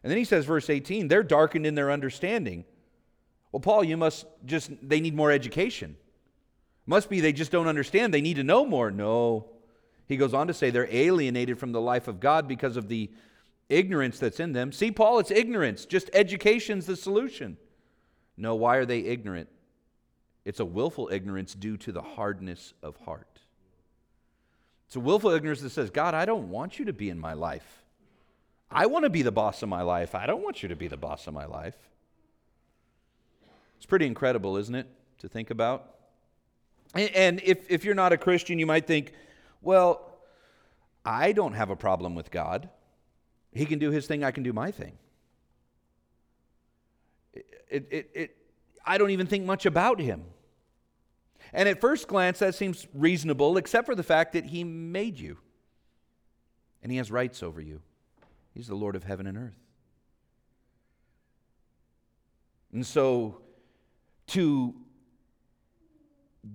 And 0.05 0.13
then 0.13 0.17
he 0.17 0.25
says, 0.25 0.45
verse 0.45 0.71
18, 0.71 1.09
they're 1.09 1.25
darkened 1.25 1.67
in 1.67 1.75
their 1.75 1.91
understanding. 1.91 2.65
Well, 3.57 3.63
Paul, 3.63 3.85
you 3.85 3.97
must 3.97 4.27
just, 4.45 4.71
they 4.87 5.01
need 5.01 5.15
more 5.15 5.33
education. 5.33 5.97
Must 6.85 7.09
be 7.09 7.23
they 7.23 7.33
just 7.33 7.51
don't 7.51 7.69
understand. 7.69 8.13
They 8.13 8.21
need 8.21 8.37
to 8.37 8.45
know 8.45 8.67
more. 8.67 8.91
No. 8.91 9.49
He 10.07 10.19
goes 10.19 10.35
on 10.35 10.49
to 10.49 10.53
say 10.53 10.69
they're 10.69 10.95
alienated 10.95 11.59
from 11.59 11.73
the 11.73 11.81
life 11.81 12.07
of 12.07 12.21
God 12.21 12.49
because 12.49 12.77
of 12.77 12.89
the 12.89 13.11
ignorance 13.71 14.19
that's 14.19 14.41
in 14.41 14.53
them. 14.53 14.73
See, 14.73 14.91
Paul, 14.91 15.21
it's 15.21 15.31
ignorance. 15.31 15.87
Just 15.87 16.11
education's 16.13 16.85
the 16.85 16.97
solution. 16.97 17.57
No, 18.37 18.57
why 18.57 18.77
are 18.77 18.85
they 18.85 18.99
ignorant? 18.99 19.49
It's 20.45 20.61
a 20.61 20.67
willful 20.67 21.09
ignorance 21.11 21.55
due 21.55 21.79
to 21.79 21.93
the 21.93 22.03
hardness 22.03 22.75
of 22.83 22.99
heart. 23.07 23.41
It's 24.87 24.97
a 24.97 25.01
willful 25.01 25.31
ignorance 25.31 25.63
that 25.63 25.71
says, 25.71 25.89
God, 25.89 26.13
I 26.13 26.27
don't 26.27 26.51
want 26.51 26.79
you 26.79 26.85
to 26.85 26.93
be 26.93 27.09
in 27.09 27.19
my 27.19 27.33
life. 27.33 27.87
I 28.71 28.85
want 28.85 29.05
to 29.05 29.11
be 29.11 29.23
the 29.23 29.33
boss 29.33 29.63
of 29.63 29.71
my 29.71 29.81
life. 29.81 30.15
I 30.15 30.27
don't 30.27 30.43
want 30.43 30.63
you 30.63 30.69
to 30.69 30.77
be 30.77 30.89
the 30.89 30.99
boss 30.99 31.27
of 31.27 31.33
my 31.33 31.47
life. 31.47 31.77
It's 33.77 33.87
pretty 33.87 34.07
incredible, 34.07 34.57
isn't 34.57 34.75
it, 34.75 34.87
to 35.19 35.29
think 35.29 35.51
about? 35.51 35.95
And 36.95 37.41
if, 37.45 37.71
if 37.71 37.85
you're 37.85 37.95
not 37.95 38.13
a 38.13 38.17
Christian, 38.17 38.59
you 38.59 38.67
might 38.67 38.87
think, 38.87 39.13
well, 39.61 40.19
I 41.05 41.33
don't 41.33 41.53
have 41.53 41.71
a 41.71 41.77
problem 41.77 42.15
with 42.15 42.31
God. 42.31 42.69
He 43.53 43.67
can 43.67 43.79
do 43.79 43.91
his 43.91 44.07
thing, 44.07 44.25
I 44.25 44.31
can 44.31 44.43
do 44.43 44.53
my 44.53 44.71
thing. 44.71 44.99
It, 47.35 47.89
it, 47.91 48.11
it, 48.15 48.37
I 48.85 48.99
don't 48.99 49.11
even 49.11 49.27
think 49.27 49.45
much 49.45 49.67
about 49.67 50.01
him. 50.01 50.25
And 51.53 51.69
at 51.69 51.81
first 51.81 52.09
glance, 52.09 52.39
that 52.41 52.55
seems 52.55 52.87
reasonable, 52.95 53.57
except 53.57 53.87
for 53.87 53.95
the 53.95 54.03
fact 54.03 54.33
that 54.33 54.47
he 54.47 54.65
made 54.65 55.19
you 55.19 55.39
and 56.83 56.91
he 56.93 56.99
has 56.99 57.11
rights 57.11 57.43
over 57.43 57.61
you. 57.61 57.83
He's 58.55 58.69
the 58.69 58.75
Lord 58.75 58.97
of 58.97 59.05
heaven 59.05 59.27
and 59.27 59.37
earth. 59.37 59.59
And 62.73 62.87
so 62.87 63.43
to 64.29 64.75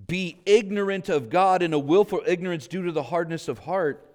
be 0.08 0.38
ignorant 0.46 1.10
of 1.10 1.30
God 1.30 1.62
in 1.62 1.74
a 1.74 1.80
willful 1.80 2.22
ignorance 2.26 2.68
due 2.68 2.84
to 2.84 2.92
the 2.92 3.04
hardness 3.04 3.48
of 3.48 3.60
heart, 3.60 4.08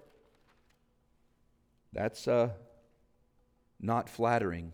that's, 1.93 2.27
uh, 2.27 2.49
not 3.79 4.09
flattering. 4.09 4.73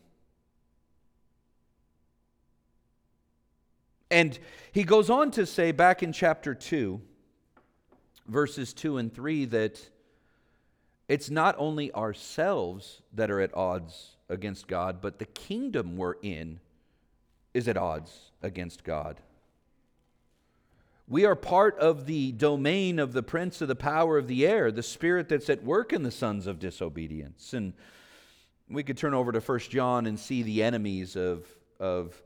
And 4.10 4.38
he 4.72 4.84
goes 4.84 5.10
on 5.10 5.32
to 5.32 5.46
say 5.46 5.72
back 5.72 6.04
in 6.04 6.14
chapter 6.14 6.54
2, 6.54 7.02
verses 8.28 8.74
2 8.74 8.98
and 8.98 9.14
3, 9.14 9.46
that 9.46 9.90
it's 11.08 11.30
not 11.30 11.56
only 11.58 11.92
ourselves 11.94 13.02
that 13.14 13.32
are 13.32 13.42
at 13.42 13.56
odds 13.56 14.16
against 14.30 14.68
God, 14.68 15.02
but 15.02 15.20
the 15.20 15.26
kingdom 15.26 15.98
we're 15.98 16.16
in 16.22 16.60
is 17.54 17.68
at 17.68 17.76
odds 17.76 18.33
against 18.44 18.84
God. 18.84 19.20
We 21.08 21.26
are 21.26 21.36
part 21.36 21.78
of 21.80 22.06
the 22.06 22.32
domain 22.32 23.00
of 23.00 23.14
the 23.14 23.24
prince 23.24 23.62
of 23.62 23.68
the 23.68 23.76
power 23.76 24.18
of 24.18 24.28
the 24.28 24.46
air, 24.46 24.72
the 24.72 24.84
spirit 24.84 25.28
that's 25.28 25.50
at 25.50 25.64
work 25.64 25.92
in 25.92 26.04
the 26.04 26.12
sons 26.12 26.48
of 26.48 26.60
disobedience. 26.60 27.54
And 27.54 27.74
we 28.70 28.84
could 28.84 28.98
turn 28.98 29.14
over 29.14 29.32
to 29.32 29.40
1 29.40 29.60
John 29.60 30.06
and 30.06 30.20
see 30.20 30.44
the 30.44 30.64
enemies 30.64 31.16
of, 31.16 31.46
of 31.80 32.22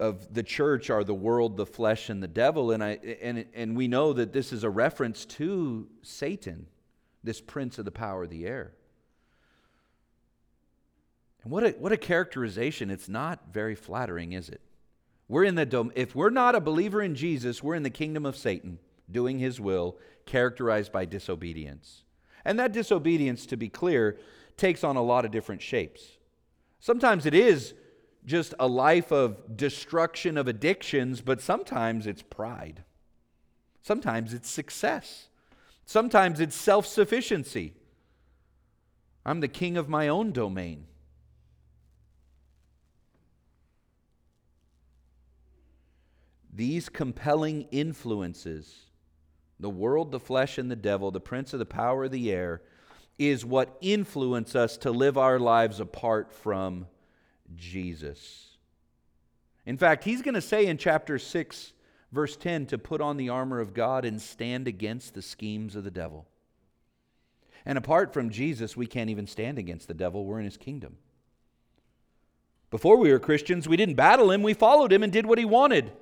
of 0.00 0.32
the 0.34 0.42
church 0.42 0.90
are 0.90 1.04
the 1.04 1.14
world, 1.14 1.56
the 1.56 1.66
flesh, 1.66 2.10
and 2.10 2.22
the 2.22 2.28
devil. 2.28 2.72
And, 2.72 2.82
I, 2.82 2.98
and, 3.22 3.44
and 3.54 3.76
we 3.76 3.88
know 3.88 4.12
that 4.12 4.32
this 4.32 4.52
is 4.52 4.64
a 4.64 4.70
reference 4.70 5.24
to 5.26 5.88
Satan, 6.02 6.66
this 7.22 7.40
prince 7.40 7.78
of 7.78 7.84
the 7.84 7.90
power 7.90 8.24
of 8.24 8.30
the 8.30 8.46
air. 8.46 8.72
And 11.42 11.52
what 11.52 11.64
a, 11.64 11.70
what 11.70 11.92
a 11.92 11.96
characterization. 11.96 12.90
It's 12.90 13.08
not 13.08 13.40
very 13.52 13.74
flattering, 13.74 14.32
is 14.32 14.48
it? 14.48 14.60
We're 15.28 15.44
in 15.44 15.54
the 15.54 15.66
dom- 15.66 15.92
if 15.94 16.14
we're 16.14 16.30
not 16.30 16.54
a 16.54 16.60
believer 16.60 17.02
in 17.02 17.14
Jesus, 17.14 17.62
we're 17.62 17.74
in 17.74 17.82
the 17.82 17.90
kingdom 17.90 18.26
of 18.26 18.36
Satan, 18.36 18.78
doing 19.10 19.38
his 19.38 19.60
will, 19.60 19.96
characterized 20.26 20.92
by 20.92 21.04
disobedience. 21.04 22.04
And 22.44 22.58
that 22.58 22.72
disobedience, 22.72 23.46
to 23.46 23.56
be 23.56 23.68
clear, 23.68 24.18
takes 24.56 24.84
on 24.84 24.96
a 24.96 25.02
lot 25.02 25.24
of 25.24 25.30
different 25.30 25.62
shapes. 25.62 26.18
Sometimes 26.78 27.24
it 27.24 27.34
is 27.34 27.74
just 28.26 28.54
a 28.58 28.66
life 28.66 29.12
of 29.12 29.56
destruction 29.56 30.36
of 30.36 30.48
addictions, 30.48 31.20
but 31.20 31.40
sometimes 31.40 32.06
it's 32.06 32.22
pride. 32.22 32.84
Sometimes 33.82 34.32
it's 34.32 34.50
success. 34.50 35.28
Sometimes 35.86 36.40
it's 36.40 36.56
self 36.56 36.86
sufficiency. 36.86 37.74
I'm 39.26 39.40
the 39.40 39.48
king 39.48 39.76
of 39.76 39.88
my 39.88 40.08
own 40.08 40.32
domain. 40.32 40.86
These 46.54 46.88
compelling 46.88 47.66
influences, 47.72 48.86
the 49.58 49.70
world, 49.70 50.12
the 50.12 50.20
flesh, 50.20 50.56
and 50.56 50.70
the 50.70 50.76
devil, 50.76 51.10
the 51.10 51.20
prince 51.20 51.52
of 51.52 51.58
the 51.58 51.66
power 51.66 52.04
of 52.04 52.12
the 52.12 52.30
air, 52.30 52.62
is 53.18 53.44
what 53.44 53.76
influence 53.80 54.54
us 54.54 54.76
to 54.78 54.90
live 54.92 55.18
our 55.18 55.38
lives 55.40 55.80
apart 55.80 56.32
from 56.32 56.86
Jesus. 57.56 58.56
In 59.66 59.76
fact, 59.76 60.04
he's 60.04 60.22
going 60.22 60.34
to 60.34 60.40
say 60.40 60.66
in 60.66 60.78
chapter 60.78 61.18
6, 61.18 61.72
verse 62.12 62.36
10, 62.36 62.66
to 62.66 62.78
put 62.78 63.00
on 63.00 63.16
the 63.16 63.30
armor 63.30 63.58
of 63.58 63.74
God 63.74 64.04
and 64.04 64.20
stand 64.20 64.68
against 64.68 65.14
the 65.14 65.22
schemes 65.22 65.74
of 65.74 65.84
the 65.84 65.90
devil. 65.90 66.26
And 67.66 67.78
apart 67.78 68.12
from 68.12 68.30
Jesus, 68.30 68.76
we 68.76 68.86
can't 68.86 69.10
even 69.10 69.26
stand 69.26 69.58
against 69.58 69.88
the 69.88 69.94
devil. 69.94 70.24
We're 70.24 70.38
in 70.38 70.44
his 70.44 70.56
kingdom. 70.56 70.98
Before 72.70 72.96
we 72.96 73.10
were 73.10 73.18
Christians, 73.18 73.68
we 73.68 73.76
didn't 73.76 73.94
battle 73.94 74.30
him, 74.30 74.42
we 74.42 74.54
followed 74.54 74.92
him 74.92 75.02
and 75.02 75.12
did 75.12 75.26
what 75.26 75.38
he 75.38 75.44
wanted. 75.44 75.92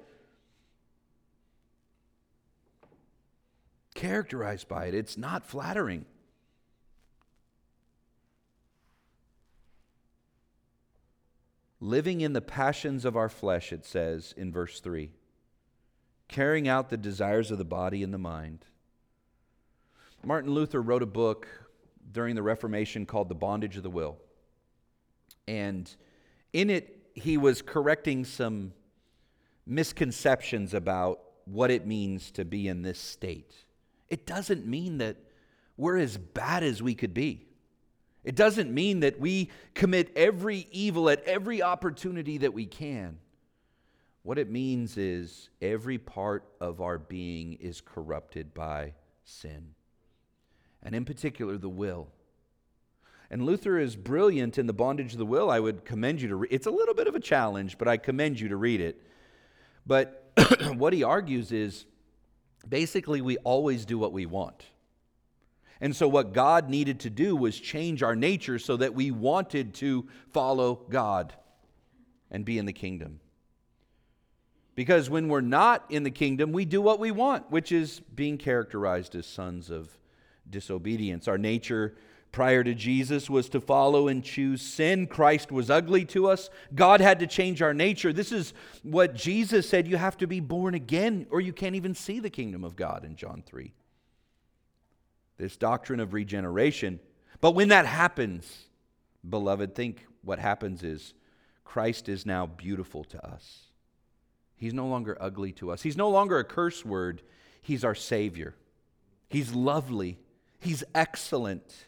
Characterized 4.03 4.67
by 4.67 4.87
it, 4.87 4.95
it's 4.95 5.17
not 5.17 5.47
flattering. 5.47 6.07
living 11.83 12.21
in 12.21 12.33
the 12.33 12.41
passions 12.41 13.05
of 13.05 13.17
our 13.17 13.29
flesh, 13.29 13.73
it 13.73 13.85
says 13.85 14.33
in 14.37 14.53
verse 14.53 14.79
3, 14.79 15.11
carrying 16.29 16.69
out 16.69 16.89
the 16.89 16.97
desires 16.97 17.51
of 17.51 17.59
the 17.59 17.65
body 17.65 18.05
and 18.05 18.15
the 18.15 18.19
mind. 18.19 18.65
Martin 20.25 20.53
Luther 20.53 20.81
wrote 20.81 21.03
a 21.03 21.07
book 21.07 21.49
during 22.13 22.37
the 22.37 22.43
Reformation 22.43 23.05
called 23.05 23.29
The 23.29 23.35
Bondage 23.35 23.77
of 23.77 23.83
the 23.83 23.91
Will. 23.91 24.17
And 25.49 25.93
in 26.53 26.71
it, 26.71 27.11
he 27.15 27.37
was 27.37 27.63
correcting 27.63 28.25
some 28.25 28.73
misconceptions 29.67 30.75
about 30.75 31.21
what 31.47 31.73
it 31.73 31.85
means 31.85 32.31
to 32.33 32.45
be 32.45 32.69
in 32.69 32.83
this 32.83 33.01
state. 33.01 33.53
It 34.13 34.27
doesn't 34.27 34.67
mean 34.67 34.99
that 34.99 35.17
we're 35.79 35.97
as 35.97 36.19
bad 36.19 36.63
as 36.63 36.83
we 36.83 36.95
could 36.95 37.15
be. 37.15 37.47
It 38.25 38.37
doesn't 38.37 38.71
mean 38.71 39.01
that 39.01 39.19
we 39.19 39.49
commit 39.73 40.13
every 40.15 40.69
evil 40.71 41.09
at 41.09 41.25
every 41.25 41.63
opportunity 41.63 42.37
that 42.37 42.53
we 42.53 42.67
can. 42.67 43.17
What 44.23 44.39
it 44.39 44.51
means 44.51 44.99
is 44.99 45.49
every 45.63 45.97
part 45.97 46.45
of 46.61 46.83
our 46.83 46.99
being 46.99 47.55
is 47.55 47.81
corrupted 47.81 48.53
by 48.53 48.93
sin, 49.25 49.71
and 50.83 50.95
in 50.95 51.07
particular, 51.07 51.57
the 51.57 51.71
will. 51.71 52.09
And 53.31 53.47
Luther 53.47 53.79
is 53.79 53.97
brilliant 53.97 54.59
in 54.59 54.67
The 54.67 54.75
Bondage 54.75 55.13
of 55.13 55.19
the 55.19 55.25
Will. 55.25 55.51
I 55.51 55.59
would 55.59 55.87
commend 55.87 56.21
you 56.21 56.29
to 56.29 56.37
read 56.37 56.53
It's 56.53 56.67
a 56.67 56.71
little 56.71 56.95
bit 56.95 57.07
of 57.07 57.15
a 57.15 57.21
challenge, 57.21 57.79
but 57.79 57.89
I 57.89 57.97
commend 57.97 58.39
you 58.39 58.51
to 58.51 58.57
read 58.57 58.83
it. 58.83 59.03
But 59.87 60.31
what 60.77 60.93
he 60.93 61.03
argues 61.03 61.51
is 61.51 61.87
basically 62.69 63.21
we 63.21 63.37
always 63.39 63.85
do 63.85 63.99
what 63.99 64.13
we 64.13 64.27
want. 64.27 64.65
And 65.81 65.97
so, 65.97 66.07
what 66.07 66.33
God 66.33 66.71
needed 66.71 67.01
to 67.01 67.11
do 67.11 67.35
was 67.35 67.59
change 67.59 68.05
our 68.05 68.15
nature 68.15 68.59
so 68.61 68.77
that 68.77 68.95
we 68.95 69.11
wanted 69.11 69.75
to 69.75 70.07
follow 70.31 70.81
God 70.89 71.35
and 72.31 72.45
be 72.45 72.57
in 72.57 72.67
the 72.67 72.73
kingdom. 72.73 73.19
Because 74.75 75.11
when 75.11 75.29
we're 75.29 75.41
not 75.41 75.85
in 75.91 76.05
the 76.05 76.11
kingdom, 76.11 76.53
we 76.53 76.65
do 76.65 76.81
what 76.81 76.99
we 76.99 77.11
want, 77.11 77.51
which 77.51 77.73
is 77.73 78.01
being 78.15 78.39
characterized 78.39 79.15
as 79.15 79.27
sons 79.27 79.71
of 79.71 79.99
disobedience. 80.49 81.29
Our 81.29 81.37
nature 81.37 81.97
prior 82.33 82.65
to 82.65 82.75
Jesus 82.75 83.31
was 83.31 83.49
to 83.51 83.61
follow 83.61 84.09
and 84.09 84.25
choose 84.25 84.63
sin. 84.63 85.07
Christ 85.07 85.53
was 85.53 85.71
ugly 85.71 86.05
to 86.07 86.29
us. 86.29 86.51
God 86.75 87.01
had 87.01 87.21
to 87.21 87.27
change 87.27 87.63
our 87.63 87.75
nature. 87.75 88.13
This 88.13 88.33
is 88.33 88.55
what 88.83 89.15
Jesus 89.15 89.69
said 89.69 89.87
you 89.87 89.99
have 89.99 90.17
to 90.17 90.27
be 90.27 90.41
born 90.41 90.75
again, 90.75 91.27
or 91.31 91.41
you 91.41 91.53
can't 91.53 91.77
even 91.77 91.95
see 91.95 92.19
the 92.19 92.31
kingdom 92.31 92.65
of 92.65 92.75
God 92.75 93.05
in 93.05 93.17
John 93.17 93.43
3 93.47 93.73
this 95.43 95.57
doctrine 95.57 95.99
of 95.99 96.13
regeneration. 96.13 97.01
But 97.41 97.57
when 97.57 97.69
that 97.69 97.85
happens, 97.85 98.67
beloved, 99.29 99.75
think 99.75 100.07
what 100.23 100.39
happens 100.39 100.85
is 100.85 101.15
Christ 101.65 102.09
is 102.09 102.25
now 102.25 102.47
beautiful 102.47 103.03
to 103.05 103.27
us. 103.27 103.67
He's 104.57 104.73
no 104.73 104.87
longer 104.87 105.17
ugly 105.21 105.51
to 105.55 105.73
us. 105.73 105.83
He's 105.83 105.97
no 105.97 106.11
longer 106.11 106.39
a 106.39 106.45
curse 106.45 106.85
word. 106.85 107.23
He's 107.61 107.85
our 107.85 107.97
Savior. 107.97 108.55
He's 109.29 109.53
lovely. 109.53 110.19
He's 110.61 110.85
excellent. 110.95 111.87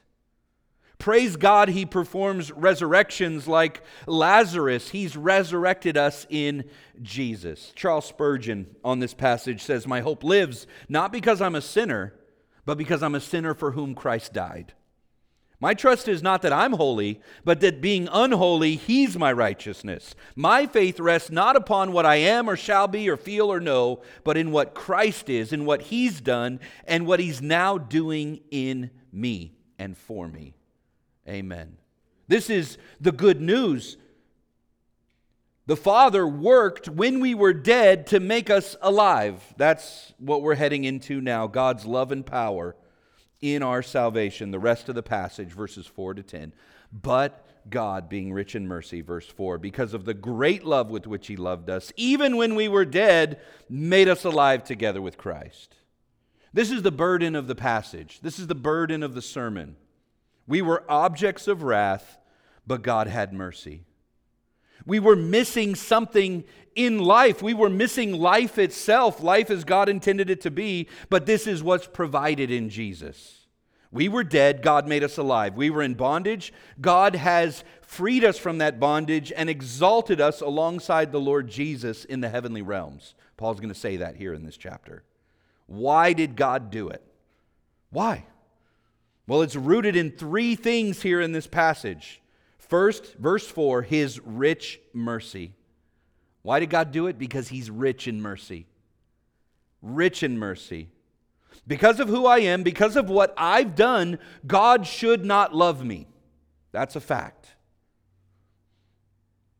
Praise 0.98 1.36
God, 1.36 1.68
He 1.68 1.84
performs 1.84 2.52
resurrections 2.52 3.46
like 3.48 3.82
Lazarus. 4.06 4.90
He's 4.90 5.16
resurrected 5.16 5.96
us 5.96 6.26
in 6.30 6.64
Jesus. 7.02 7.72
Charles 7.74 8.06
Spurgeon 8.06 8.74
on 8.84 9.00
this 9.00 9.14
passage 9.14 9.62
says, 9.62 9.86
My 9.86 10.00
hope 10.00 10.24
lives 10.24 10.66
not 10.88 11.12
because 11.12 11.40
I'm 11.40 11.54
a 11.54 11.60
sinner 11.60 12.14
but 12.64 12.78
because 12.78 13.02
I'm 13.02 13.14
a 13.14 13.20
sinner 13.20 13.54
for 13.54 13.72
whom 13.72 13.94
Christ 13.94 14.32
died. 14.32 14.72
My 15.60 15.72
trust 15.72 16.08
is 16.08 16.22
not 16.22 16.42
that 16.42 16.52
I'm 16.52 16.72
holy, 16.72 17.20
but 17.44 17.60
that 17.60 17.80
being 17.80 18.08
unholy, 18.12 18.76
He's 18.76 19.16
my 19.16 19.32
righteousness. 19.32 20.14
My 20.34 20.66
faith 20.66 21.00
rests 21.00 21.30
not 21.30 21.56
upon 21.56 21.92
what 21.92 22.04
I 22.04 22.16
am 22.16 22.50
or 22.50 22.56
shall 22.56 22.88
be 22.88 23.08
or 23.08 23.16
feel 23.16 23.50
or 23.50 23.60
know, 23.60 24.02
but 24.24 24.36
in 24.36 24.50
what 24.50 24.74
Christ 24.74 25.30
is, 25.30 25.52
in 25.52 25.64
what 25.64 25.82
He's 25.82 26.20
done, 26.20 26.60
and 26.86 27.06
what 27.06 27.20
He's 27.20 27.40
now 27.40 27.78
doing 27.78 28.40
in 28.50 28.90
me 29.12 29.56
and 29.78 29.96
for 29.96 30.28
me. 30.28 30.54
Amen. 31.28 31.76
This 32.28 32.50
is 32.50 32.78
the 33.00 33.12
good 33.12 33.40
news 33.40 33.96
the 35.66 35.76
Father 35.76 36.26
worked 36.26 36.88
when 36.88 37.20
we 37.20 37.34
were 37.34 37.54
dead 37.54 38.06
to 38.08 38.20
make 38.20 38.50
us 38.50 38.76
alive. 38.82 39.42
That's 39.56 40.12
what 40.18 40.42
we're 40.42 40.56
heading 40.56 40.84
into 40.84 41.22
now 41.22 41.46
God's 41.46 41.86
love 41.86 42.12
and 42.12 42.24
power 42.24 42.76
in 43.40 43.62
our 43.62 43.82
salvation. 43.82 44.50
The 44.50 44.58
rest 44.58 44.90
of 44.90 44.94
the 44.94 45.02
passage, 45.02 45.52
verses 45.52 45.86
4 45.86 46.14
to 46.14 46.22
10. 46.22 46.52
But 46.92 47.46
God, 47.70 48.10
being 48.10 48.30
rich 48.30 48.54
in 48.54 48.68
mercy, 48.68 49.00
verse 49.00 49.26
4, 49.26 49.56
because 49.56 49.94
of 49.94 50.04
the 50.04 50.12
great 50.12 50.64
love 50.64 50.90
with 50.90 51.06
which 51.06 51.28
He 51.28 51.36
loved 51.36 51.70
us, 51.70 51.92
even 51.96 52.36
when 52.36 52.56
we 52.56 52.68
were 52.68 52.84
dead, 52.84 53.40
made 53.70 54.08
us 54.08 54.24
alive 54.24 54.64
together 54.64 55.00
with 55.00 55.16
Christ. 55.16 55.76
This 56.52 56.70
is 56.70 56.82
the 56.82 56.92
burden 56.92 57.34
of 57.34 57.46
the 57.46 57.54
passage. 57.54 58.20
This 58.20 58.38
is 58.38 58.48
the 58.48 58.54
burden 58.54 59.02
of 59.02 59.14
the 59.14 59.22
sermon. 59.22 59.76
We 60.46 60.62
were 60.62 60.84
objects 60.88 61.48
of 61.48 61.62
wrath, 61.62 62.18
but 62.66 62.82
God 62.82 63.06
had 63.06 63.32
mercy. 63.32 63.84
We 64.86 65.00
were 65.00 65.16
missing 65.16 65.74
something 65.74 66.44
in 66.74 66.98
life. 66.98 67.42
We 67.42 67.54
were 67.54 67.70
missing 67.70 68.12
life 68.12 68.58
itself, 68.58 69.22
life 69.22 69.50
as 69.50 69.64
God 69.64 69.88
intended 69.88 70.28
it 70.28 70.42
to 70.42 70.50
be, 70.50 70.88
but 71.08 71.26
this 71.26 71.46
is 71.46 71.62
what's 71.62 71.86
provided 71.86 72.50
in 72.50 72.68
Jesus. 72.68 73.46
We 73.90 74.08
were 74.08 74.24
dead, 74.24 74.60
God 74.60 74.88
made 74.88 75.04
us 75.04 75.18
alive. 75.18 75.56
We 75.56 75.70
were 75.70 75.82
in 75.82 75.94
bondage, 75.94 76.52
God 76.80 77.14
has 77.14 77.62
freed 77.80 78.24
us 78.24 78.36
from 78.36 78.58
that 78.58 78.80
bondage, 78.80 79.32
and 79.34 79.48
exalted 79.48 80.20
us 80.20 80.40
alongside 80.40 81.12
the 81.12 81.20
Lord 81.20 81.48
Jesus 81.48 82.04
in 82.04 82.20
the 82.20 82.28
heavenly 82.28 82.62
realms. 82.62 83.14
Paul's 83.36 83.60
going 83.60 83.72
to 83.72 83.78
say 83.78 83.98
that 83.98 84.16
here 84.16 84.34
in 84.34 84.44
this 84.44 84.56
chapter. 84.56 85.04
Why 85.66 86.12
did 86.12 86.34
God 86.34 86.70
do 86.70 86.88
it? 86.88 87.02
Why? 87.90 88.26
Well, 89.26 89.42
it's 89.42 89.56
rooted 89.56 89.96
in 89.96 90.10
three 90.10 90.54
things 90.54 91.02
here 91.02 91.20
in 91.20 91.32
this 91.32 91.46
passage. 91.46 92.20
First, 92.58 93.14
verse 93.16 93.46
4, 93.46 93.82
his 93.82 94.20
rich 94.20 94.80
mercy. 94.92 95.54
Why 96.42 96.60
did 96.60 96.70
God 96.70 96.92
do 96.92 97.06
it? 97.06 97.18
Because 97.18 97.48
he's 97.48 97.70
rich 97.70 98.06
in 98.06 98.20
mercy. 98.20 98.66
Rich 99.80 100.22
in 100.22 100.38
mercy. 100.38 100.88
Because 101.66 102.00
of 102.00 102.08
who 102.08 102.26
I 102.26 102.40
am, 102.40 102.62
because 102.62 102.96
of 102.96 103.08
what 103.08 103.32
I've 103.36 103.74
done, 103.74 104.18
God 104.46 104.86
should 104.86 105.24
not 105.24 105.54
love 105.54 105.84
me. 105.84 106.06
That's 106.72 106.96
a 106.96 107.00
fact. 107.00 107.48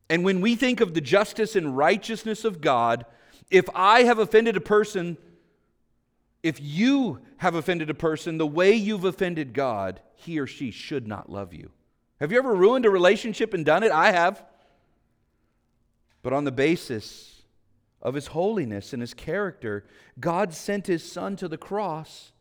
And 0.09 0.23
when 0.23 0.41
we 0.41 0.55
think 0.55 0.81
of 0.81 0.93
the 0.93 1.01
justice 1.01 1.55
and 1.55 1.75
righteousness 1.75 2.45
of 2.45 2.61
God, 2.61 3.05
if 3.49 3.67
I 3.73 4.03
have 4.03 4.19
offended 4.19 4.55
a 4.55 4.61
person, 4.61 5.17
if 6.45 6.61
you 6.61 7.21
have 7.37 7.55
offended 7.55 7.89
a 7.89 7.95
person 7.95 8.37
the 8.37 8.45
way 8.45 8.71
you've 8.75 9.03
offended 9.03 9.51
God, 9.51 9.99
he 10.13 10.37
or 10.37 10.45
she 10.45 10.69
should 10.69 11.07
not 11.07 11.27
love 11.27 11.55
you. 11.55 11.71
Have 12.19 12.31
you 12.31 12.37
ever 12.37 12.53
ruined 12.53 12.85
a 12.85 12.91
relationship 12.91 13.55
and 13.55 13.65
done 13.65 13.81
it? 13.81 13.91
I 13.91 14.11
have. 14.11 14.45
But 16.21 16.33
on 16.33 16.43
the 16.43 16.51
basis 16.51 17.41
of 17.99 18.13
his 18.13 18.27
holiness 18.27 18.93
and 18.93 19.01
his 19.01 19.15
character, 19.15 19.85
God 20.19 20.53
sent 20.53 20.85
his 20.85 21.01
son 21.03 21.35
to 21.37 21.47
the 21.47 21.57
cross 21.57 22.31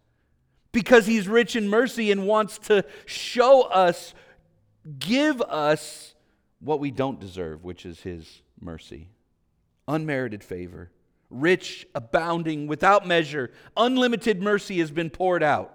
because 0.70 1.06
he's 1.06 1.26
rich 1.26 1.56
in 1.56 1.66
mercy 1.70 2.12
and 2.12 2.26
wants 2.26 2.58
to 2.58 2.84
show 3.06 3.62
us, 3.62 4.12
give 4.98 5.40
us 5.40 6.14
what 6.60 6.78
we 6.78 6.90
don't 6.90 7.18
deserve, 7.18 7.64
which 7.64 7.86
is 7.86 8.00
his 8.00 8.42
mercy, 8.60 9.08
unmerited 9.88 10.44
favor 10.44 10.90
rich, 11.30 11.86
abounding, 11.94 12.66
without 12.66 13.06
measure. 13.06 13.50
Unlimited 13.76 14.42
mercy 14.42 14.78
has 14.78 14.90
been 14.90 15.10
poured 15.10 15.42
out. 15.42 15.72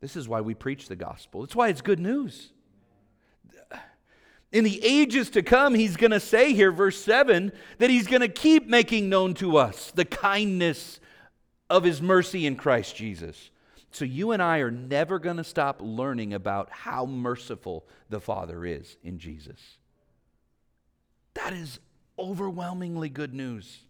This 0.00 0.16
is 0.16 0.28
why 0.28 0.40
we 0.40 0.54
preach 0.54 0.88
the 0.88 0.96
gospel. 0.96 1.44
It's 1.44 1.54
why 1.54 1.68
it's 1.68 1.82
good 1.82 2.00
news. 2.00 2.52
In 4.52 4.64
the 4.64 4.84
ages 4.84 5.30
to 5.30 5.42
come, 5.42 5.74
he's 5.74 5.96
going 5.96 6.10
to 6.10 6.18
say 6.18 6.52
here, 6.52 6.72
verse 6.72 7.00
7, 7.00 7.52
that 7.78 7.90
he's 7.90 8.08
going 8.08 8.22
to 8.22 8.28
keep 8.28 8.66
making 8.66 9.08
known 9.08 9.34
to 9.34 9.56
us 9.56 9.92
the 9.92 10.04
kindness 10.04 10.98
of 11.68 11.84
his 11.84 12.02
mercy 12.02 12.46
in 12.46 12.56
Christ 12.56 12.96
Jesus. 12.96 13.50
So 13.92 14.04
you 14.04 14.32
and 14.32 14.42
I 14.42 14.58
are 14.58 14.70
never 14.70 15.18
going 15.18 15.36
to 15.36 15.44
stop 15.44 15.80
learning 15.80 16.34
about 16.34 16.70
how 16.70 17.06
merciful 17.06 17.86
the 18.08 18.20
Father 18.20 18.64
is 18.64 18.96
in 19.04 19.18
Jesus. 19.18 19.78
That 21.34 21.52
is 21.52 21.78
overwhelmingly 22.18 23.08
good 23.08 23.34
news. 23.34 23.80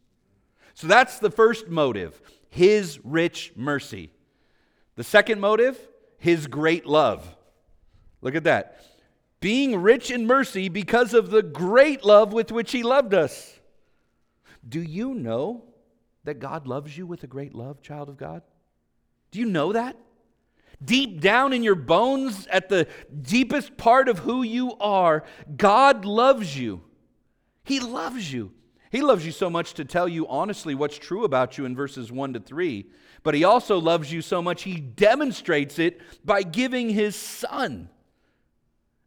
So 0.81 0.87
that's 0.87 1.19
the 1.19 1.31
first 1.31 1.69
motive, 1.69 2.19
his 2.49 2.99
rich 3.05 3.53
mercy. 3.55 4.09
The 4.97 5.05
second 5.05 5.39
motive, 5.39 5.79
his 6.17 6.47
great 6.47 6.87
love. 6.87 7.37
Look 8.23 8.35
at 8.35 8.45
that. 8.45 8.83
Being 9.41 9.83
rich 9.83 10.11
in 10.11 10.27
mercy 10.27 10.71
because 10.71 11.13
of 11.13 11.29
the 11.29 11.43
great 11.43 12.03
love 12.03 12.33
with 12.33 12.51
which 12.51 12.73
he 12.73 12.83
loved 12.83 13.13
us. 13.13 13.61
Do 14.67 14.81
you 14.81 15.13
know 15.13 15.65
that 16.25 16.39
God 16.39 16.67
loves 16.67 16.97
you 16.97 17.07
with 17.07 17.25
a 17.25 17.27
great 17.27 17.55
love, 17.55 17.83
child 17.83 18.09
of 18.09 18.17
God? 18.17 18.41
Do 19.33 19.39
you 19.39 19.45
know 19.45 19.75
that? 19.75 19.99
Deep 20.83 21.21
down 21.21 21.53
in 21.53 21.63
your 21.63 21.75
bones, 21.75 22.47
at 22.47 22.71
the 22.71 22.89
deepest 23.21 23.77
part 23.77 24.09
of 24.09 24.21
who 24.21 24.43
you 24.43 24.79
are, 24.81 25.25
God 25.59 26.07
loves 26.07 26.59
you. 26.59 26.81
He 27.65 27.81
loves 27.81 28.33
you. 28.33 28.53
He 28.91 29.03
loves 29.03 29.25
you 29.25 29.31
so 29.31 29.49
much 29.49 29.75
to 29.75 29.85
tell 29.85 30.09
you 30.09 30.27
honestly 30.27 30.75
what's 30.75 30.99
true 30.99 31.25
about 31.25 31.57
you 31.57 31.65
in 31.65 31.77
verses 31.77 32.11
1 32.11 32.33
to 32.33 32.41
3. 32.41 32.87
But 33.23 33.35
he 33.35 33.45
also 33.45 33.79
loves 33.79 34.13
you 34.13 34.21
so 34.21 34.43
much, 34.43 34.65
he 34.65 34.81
demonstrates 34.81 35.79
it 35.79 36.01
by 36.25 36.43
giving 36.43 36.91
his 36.91 37.15
son 37.15 37.89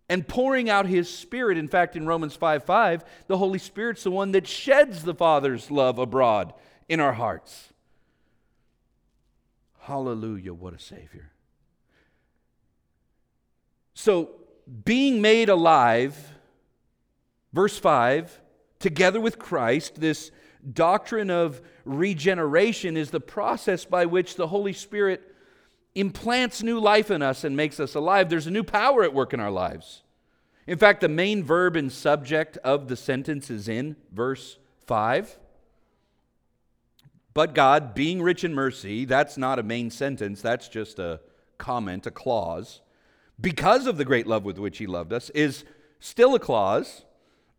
and 0.08 0.28
pouring 0.28 0.70
out 0.70 0.86
his 0.86 1.10
spirit. 1.10 1.58
In 1.58 1.68
fact, 1.68 1.96
in 1.96 2.06
Romans 2.06 2.36
5 2.36 2.64
5, 2.64 3.04
the 3.28 3.38
Holy 3.38 3.60
Spirit's 3.60 4.04
the 4.04 4.12
one 4.12 4.32
that 4.34 4.48
sheds 4.48 5.04
the 5.04 5.16
Father's 5.16 5.70
love 5.70 6.00
abroad 6.00 6.54
in 6.88 7.00
our 7.00 7.14
hearts. 7.14 7.74
Hallelujah, 9.80 10.54
what 10.54 10.74
a 10.74 10.80
Savior. 10.80 11.32
So, 13.94 14.30
being 14.86 15.22
made 15.22 15.50
alive, 15.50 16.16
verse 17.52 17.78
5, 17.78 18.40
together 18.84 19.22
with 19.22 19.40
Christ, 19.40 20.02
this 20.02 20.30
doctrine 20.74 21.30
of 21.30 21.62
regeneration 21.86 22.98
is 22.98 23.12
the 23.12 23.22
process 23.22 23.86
by 23.86 24.06
which 24.06 24.36
the 24.36 24.48
Holy 24.48 24.74
Spirit 24.74 25.34
implants 25.96 26.62
new 26.62 26.80
life 26.80 27.10
in 27.10 27.22
us 27.22 27.46
and 27.46 27.56
makes 27.56 27.80
us 27.80 27.96
alive. 27.96 28.30
There's 28.30 28.46
a 28.46 28.52
new 28.52 28.64
power 28.64 29.04
at 29.04 29.14
work 29.14 29.34
in 29.34 29.40
our 29.40 29.50
lives. 29.50 30.04
In 30.68 30.78
fact, 30.78 31.00
the 31.00 31.08
main 31.08 31.46
verb 31.46 31.78
and 31.78 31.90
subject 31.90 32.58
of 32.58 32.90
the 32.90 32.98
sentence 32.98 33.50
is 33.50 33.70
in 33.70 33.96
verse 34.12 34.58
5. 34.86 35.38
But 37.34 37.56
God, 37.56 37.96
being 37.96 38.22
rich 38.22 38.44
in 38.44 38.54
mercy, 38.54 39.06
that's 39.06 39.38
not 39.38 39.60
a 39.60 39.64
main 39.64 39.92
sentence, 39.92 40.42
that's 40.42 40.68
just 40.68 41.00
a 41.00 41.22
comment, 41.58 42.06
a 42.06 42.12
clause. 42.12 42.82
Because 43.40 43.88
of 43.88 43.98
the 43.98 44.06
great 44.06 44.28
love 44.28 44.44
with 44.44 44.58
which 44.58 44.78
He 44.78 44.88
loved 44.88 45.14
us, 45.14 45.30
is 45.30 45.64
still 46.02 46.36
a 46.36 46.40
clause 46.40 47.06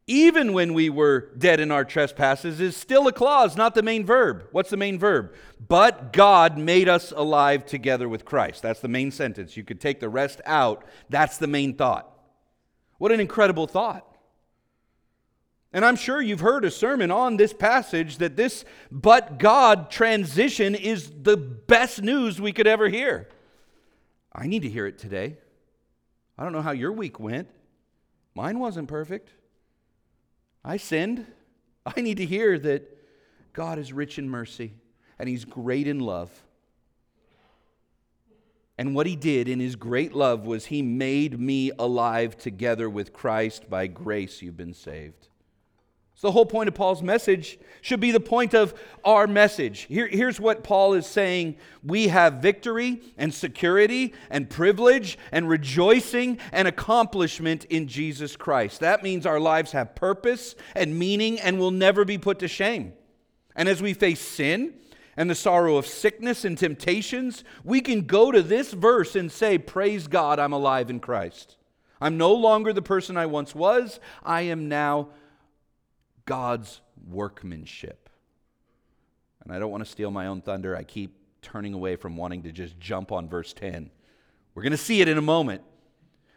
even 0.07 0.53
when 0.53 0.75
we 0.75 0.91
were 0.91 1.31
dead 1.39 1.61
in 1.61 1.71
our 1.71 1.85
trespasses, 1.85 2.61
is 2.61 2.77
still 2.77 3.09
a 3.09 3.13
clause, 3.13 3.57
not 3.57 3.75
the 3.75 3.83
main 3.83 4.05
verb. 4.05 4.47
What's 4.53 4.71
the 4.71 4.77
main 4.77 4.99
verb? 4.99 5.33
But 5.67 6.13
God 6.13 6.59
made 6.59 6.89
us 6.89 7.11
alive 7.11 7.65
together 7.65 8.09
with 8.09 8.25
Christ. 8.27 8.63
That's 8.63 8.81
the 8.81 8.89
main 8.89 9.11
sentence. 9.11 9.57
You 9.57 9.65
could 9.65 9.81
take 9.81 10.01
the 10.01 10.11
rest 10.11 10.43
out. 10.45 10.85
That's 11.09 11.39
the 11.39 11.47
main 11.47 11.75
thought. 11.75 12.11
What 12.99 13.13
an 13.13 13.21
incredible 13.21 13.67
thought. 13.67 14.07
And 15.73 15.85
I'm 15.85 15.97
sure 15.97 16.23
you've 16.23 16.41
heard 16.41 16.65
a 16.65 16.71
sermon 16.71 17.11
on 17.11 17.37
this 17.37 17.53
passage 17.53 18.19
that 18.19 18.37
this 18.37 18.65
but 18.93 19.39
God 19.39 19.91
transition 19.91 20.75
is 20.75 21.11
the 21.23 21.37
best 21.37 22.01
news 22.03 22.41
we 22.41 22.53
could 22.53 22.67
ever 22.69 22.89
hear. 22.89 23.29
I 24.33 24.47
need 24.47 24.63
to 24.63 24.69
hear 24.69 24.87
it 24.87 24.99
today. 24.99 25.39
I 26.37 26.45
don't 26.45 26.53
know 26.53 26.63
how 26.63 26.73
your 26.73 26.93
week 26.93 27.19
went. 27.19 27.49
Mine 28.35 28.59
wasn't 28.59 28.87
perfect. 28.89 29.31
I 30.65 30.79
sinned. 30.79 31.27
I 31.85 32.01
need 32.01 32.17
to 32.17 32.25
hear 32.25 32.59
that 32.59 32.91
God 33.53 33.79
is 33.79 33.93
rich 33.93 34.19
in 34.19 34.29
mercy 34.29 34.75
and 35.19 35.29
He's 35.29 35.45
great 35.45 35.87
in 35.87 36.01
love. 36.01 36.31
And 38.79 38.95
what 38.95 39.07
He 39.07 39.15
did 39.15 39.49
in 39.49 39.61
His 39.61 39.77
great 39.77 40.15
love 40.15 40.47
was 40.47 40.67
He 40.67 40.83
made 40.83 41.39
me 41.39 41.71
alive 41.79 42.37
together 42.37 42.89
with 42.89 43.13
Christ. 43.13 43.69
By 43.69 43.87
grace, 43.87 44.43
you've 44.43 44.57
been 44.57 44.75
saved. 44.75 45.29
So, 46.17 46.29
the 46.29 46.33
whole 46.33 46.47
point 46.47 46.69
of 46.69 46.75
Paul's 46.75 47.03
message 47.03 47.59
should 47.81 47.99
be 47.99 48.13
the 48.13 48.21
point 48.21 48.55
of 48.55 48.73
our 49.05 49.27
message. 49.27 49.81
Here, 49.81 50.07
here's 50.07 50.39
what 50.39 50.63
Paul 50.63 50.95
is 50.95 51.07
saying 51.07 51.57
We 51.83 52.09
have 52.09 52.35
victory 52.35 53.03
and 53.19 53.35
security 53.35 54.15
and 54.31 54.49
privilege 54.49 55.19
and 55.33 55.49
rejoicing 55.49 56.39
and 56.53 56.69
accomplishment 56.69 57.65
in 57.65 57.89
Jesus 57.89 58.37
Christ. 58.37 58.81
That 58.81 59.03
means 59.03 59.27
our 59.27 59.41
lives 59.41 59.73
have 59.73 59.97
purpose 59.97 60.55
and 60.77 60.97
meaning 60.97 61.41
and 61.41 61.59
will 61.59 61.73
never 61.73 62.05
be 62.05 62.17
put 62.17 62.39
to 62.39 62.49
shame. 62.49 62.93
And 63.57 63.69
as 63.69 63.83
we 63.83 63.93
face 63.93 64.21
sin 64.21 64.75
and 65.17 65.29
the 65.29 65.35
sorrow 65.35 65.77
of 65.77 65.87
sickness 65.87 66.45
and 66.45 66.57
temptations, 66.57 67.43
we 67.65 67.81
can 67.81 68.03
go 68.03 68.31
to 68.31 68.43
this 68.43 68.73
verse 68.73 69.17
and 69.17 69.33
say, 69.33 69.59
Praise 69.59 70.07
God, 70.07 70.39
I'm 70.39 70.53
alive 70.53 70.91
in 70.91 71.01
Christ. 71.01 71.57
I'm 72.01 72.17
no 72.19 72.33
longer 72.35 72.73
the 72.73 72.83
person 72.83 73.17
I 73.17 73.27
once 73.27 73.55
was, 73.55 73.99
I 74.23 74.43
am 74.43 74.69
now 74.69 75.09
God's 76.27 76.81
workmanship. 77.09 78.09
And 79.43 79.53
I 79.53 79.59
don't 79.59 79.71
want 79.71 79.85
to 79.85 79.91
steal 79.91 80.11
my 80.11 80.27
own 80.27 80.41
thunder. 80.41 80.77
I 80.77 80.85
keep 80.85 81.17
turning 81.43 81.75
away 81.75 81.97
from 81.97 82.17
wanting 82.17 82.43
to 82.45 82.53
just 82.53 82.79
jump 82.81 83.13
on 83.13 83.29
verse 83.29 83.53
10. 83.53 83.91
We're 84.55 84.63
going 84.63 84.73
to 84.73 84.77
see 84.77 85.01
it 85.01 85.09
in 85.09 85.19
a 85.19 85.23
moment. 85.23 85.63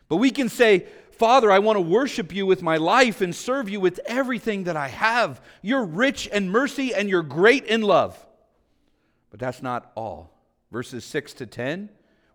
But 0.10 0.18
we 0.18 0.32
can 0.32 0.50
say, 0.50 0.86
Father, 1.12 1.52
I 1.52 1.60
want 1.60 1.78
to 1.78 1.82
worship 1.82 2.34
you 2.34 2.46
with 2.46 2.62
my 2.62 2.78
life 2.78 3.22
and 3.22 3.34
serve 3.34 3.70
you 3.70 3.80
with 3.80 4.00
everything 4.06 4.66
that 4.66 4.78
I 4.78 4.90
have. 4.90 5.42
You're 5.62 5.86
rich 5.86 6.28
in 6.28 6.50
mercy 6.50 6.94
and 6.94 7.10
you're 7.10 7.24
great 7.24 7.66
in 7.66 7.82
love. 7.82 8.18
But 9.30 9.40
that's 9.40 9.62
not 9.62 9.92
all. 9.96 10.34
Verses 10.72 11.06
6 11.06 11.34
to 11.36 11.46
10, 11.46 11.90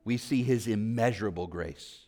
we 0.05 0.17
see 0.17 0.43
his 0.43 0.67
immeasurable 0.67 1.47
grace. 1.47 2.07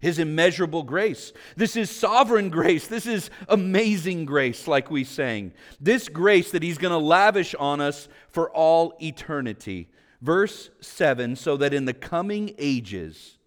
His 0.00 0.18
immeasurable 0.18 0.84
grace. 0.84 1.32
This 1.56 1.74
is 1.74 1.90
sovereign 1.90 2.50
grace. 2.50 2.86
This 2.86 3.06
is 3.06 3.30
amazing 3.48 4.26
grace, 4.26 4.68
like 4.68 4.90
we 4.90 5.02
sang. 5.04 5.52
This 5.80 6.08
grace 6.08 6.52
that 6.52 6.62
He's 6.62 6.78
going 6.78 6.92
to 6.92 6.98
lavish 6.98 7.54
on 7.56 7.80
us 7.80 8.08
for 8.28 8.50
all 8.50 8.94
eternity. 9.02 9.88
Verse 10.20 10.70
7 10.80 11.36
so 11.36 11.56
that 11.56 11.72
in 11.72 11.84
the 11.84 11.94
coming 11.94 12.54
ages 12.58 13.38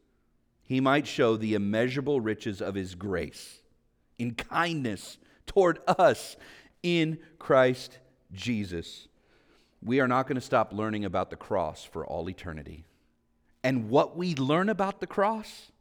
he 0.63 0.79
might 0.79 1.05
show 1.05 1.35
the 1.35 1.53
immeasurable 1.53 2.21
riches 2.21 2.61
of 2.61 2.75
his 2.75 2.95
grace 2.95 3.61
in 4.17 4.33
kindness 4.33 5.17
toward 5.45 5.79
us 5.85 6.37
in 6.81 7.17
Christ 7.39 7.99
Jesus. 8.31 9.09
We 9.83 9.99
are 9.99 10.07
not 10.07 10.27
going 10.27 10.35
to 10.35 10.41
stop 10.41 10.71
learning 10.71 11.03
about 11.03 11.29
the 11.29 11.35
cross 11.35 11.83
for 11.83 12.05
all 12.05 12.29
eternity. 12.29 12.85
And 13.63 13.89
what 13.89 14.15
we 14.15 14.35
learn 14.35 14.69
about 14.69 15.01
the 15.01 15.07
cross, 15.07 15.71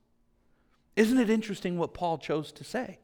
isn't 1.00 1.18
it 1.18 1.30
interesting 1.30 1.78
what 1.78 1.94
Paul 1.94 2.18
chose 2.18 2.52
to 2.52 2.62
say? 2.62 2.98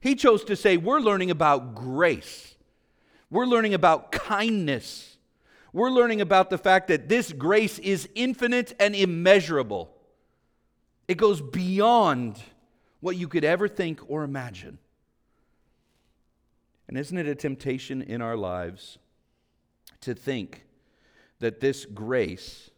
He 0.00 0.14
chose 0.14 0.42
to 0.44 0.56
say, 0.56 0.78
We're 0.78 1.00
learning 1.00 1.30
about 1.30 1.74
grace, 1.74 2.54
we're 3.28 3.44
learning 3.44 3.74
about 3.74 4.10
kindness, 4.10 5.18
we're 5.74 5.90
learning 5.90 6.22
about 6.22 6.48
the 6.48 6.56
fact 6.56 6.88
that 6.88 7.10
this 7.10 7.30
grace 7.30 7.78
is 7.78 8.08
infinite 8.14 8.74
and 8.80 8.96
immeasurable. 8.96 9.94
It 11.08 11.18
goes 11.18 11.42
beyond 11.42 12.40
what 13.00 13.16
you 13.16 13.28
could 13.28 13.44
ever 13.44 13.68
think 13.68 14.00
or 14.08 14.22
imagine. 14.22 14.78
And 16.88 16.96
isn't 16.96 17.18
it 17.18 17.26
a 17.26 17.34
temptation 17.34 18.00
in 18.00 18.22
our 18.22 18.36
lives 18.36 18.96
to 20.00 20.14
think 20.14 20.64
that 21.40 21.60
this 21.60 21.84
grace 21.84 22.70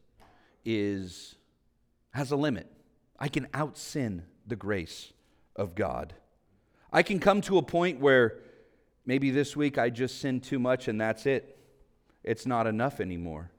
is 0.64 1.37
has 2.11 2.33
a 2.33 2.37
limit? 2.37 2.66
I 3.20 3.28
can 3.28 3.46
out 3.55 3.78
sin 3.78 4.24
the 4.46 4.57
grace 4.57 5.12
of 5.57 5.74
God. 5.74 6.14
I 6.92 7.02
can 7.02 7.18
come 7.18 7.40
to 7.42 7.59
a 7.59 7.62
point 7.62 8.00
where 8.00 8.38
maybe 9.07 9.31
this 9.31 9.57
week 9.57 9.78
I 9.78 9.90
just 9.90 10.20
sinned 10.20 10.42
too 10.42 10.59
much 10.59 10.88
and 10.88 11.00
that's 11.00 11.26
it. 11.26 11.59
It's 12.22 12.46
not 12.46 12.66
enough 12.66 13.00
anymore. 13.00 13.50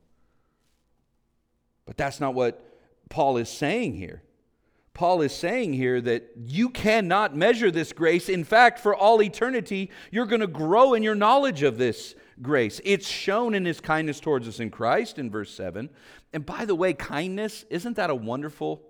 But 1.85 1.97
that's 1.97 2.19
not 2.19 2.33
what 2.33 2.63
Paul 3.09 3.37
is 3.37 3.49
saying 3.49 3.95
here. 3.95 4.23
Paul 4.93 5.21
is 5.21 5.33
saying 5.33 5.73
here 5.73 5.99
that 6.01 6.29
you 6.45 6.69
cannot 6.69 7.35
measure 7.35 7.71
this 7.71 7.91
grace. 7.91 8.29
In 8.29 8.43
fact, 8.43 8.79
for 8.79 8.95
all 8.95 9.21
eternity, 9.23 9.89
you're 10.11 10.27
going 10.27 10.41
to 10.41 10.47
grow 10.47 10.93
in 10.93 11.01
your 11.01 11.15
knowledge 11.15 11.63
of 11.63 11.79
this 11.79 12.13
grace. 12.41 12.79
It's 12.83 13.07
shown 13.07 13.55
in 13.55 13.65
his 13.65 13.81
kindness 13.81 14.19
towards 14.19 14.47
us 14.47 14.59
in 14.59 14.69
Christ 14.69 15.17
in 15.17 15.31
verse 15.31 15.51
7. 15.53 15.89
And 16.31 16.45
by 16.45 16.65
the 16.65 16.75
way, 16.75 16.93
kindness, 16.93 17.65
isn't 17.71 17.95
that 17.95 18.11
a 18.11 18.15
wonderful 18.15 18.83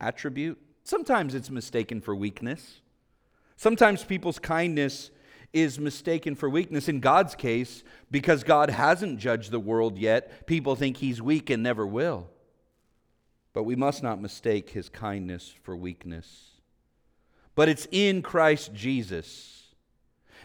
attribute? 0.00 0.58
Sometimes 0.84 1.34
it's 1.34 1.50
mistaken 1.50 2.00
for 2.00 2.14
weakness. 2.14 2.80
Sometimes 3.56 4.04
people's 4.04 4.38
kindness 4.38 5.10
is 5.52 5.78
mistaken 5.78 6.34
for 6.34 6.48
weakness. 6.48 6.88
In 6.88 7.00
God's 7.00 7.34
case, 7.34 7.84
because 8.10 8.42
God 8.42 8.70
hasn't 8.70 9.18
judged 9.18 9.50
the 9.50 9.60
world 9.60 9.98
yet, 9.98 10.46
people 10.46 10.74
think 10.74 10.96
he's 10.96 11.20
weak 11.20 11.50
and 11.50 11.62
never 11.62 11.86
will. 11.86 12.28
But 13.52 13.64
we 13.64 13.76
must 13.76 14.02
not 14.02 14.20
mistake 14.20 14.70
his 14.70 14.88
kindness 14.88 15.54
for 15.62 15.76
weakness. 15.76 16.52
But 17.54 17.68
it's 17.68 17.86
in 17.90 18.22
Christ 18.22 18.72
Jesus. 18.72 19.74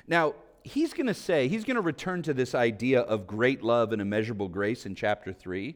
Now, 0.08 0.36
he's 0.64 0.94
going 0.94 1.08
to 1.08 1.14
say, 1.14 1.48
he's 1.48 1.64
going 1.64 1.76
to 1.76 1.82
return 1.82 2.22
to 2.24 2.34
this 2.34 2.54
idea 2.54 3.02
of 3.02 3.26
great 3.26 3.64
love 3.64 3.94
and 3.94 4.02
immeasurable 4.02 4.50
grace 4.50 4.86
in 4.86 4.94
chapter 4.94 5.32
3. 5.32 5.76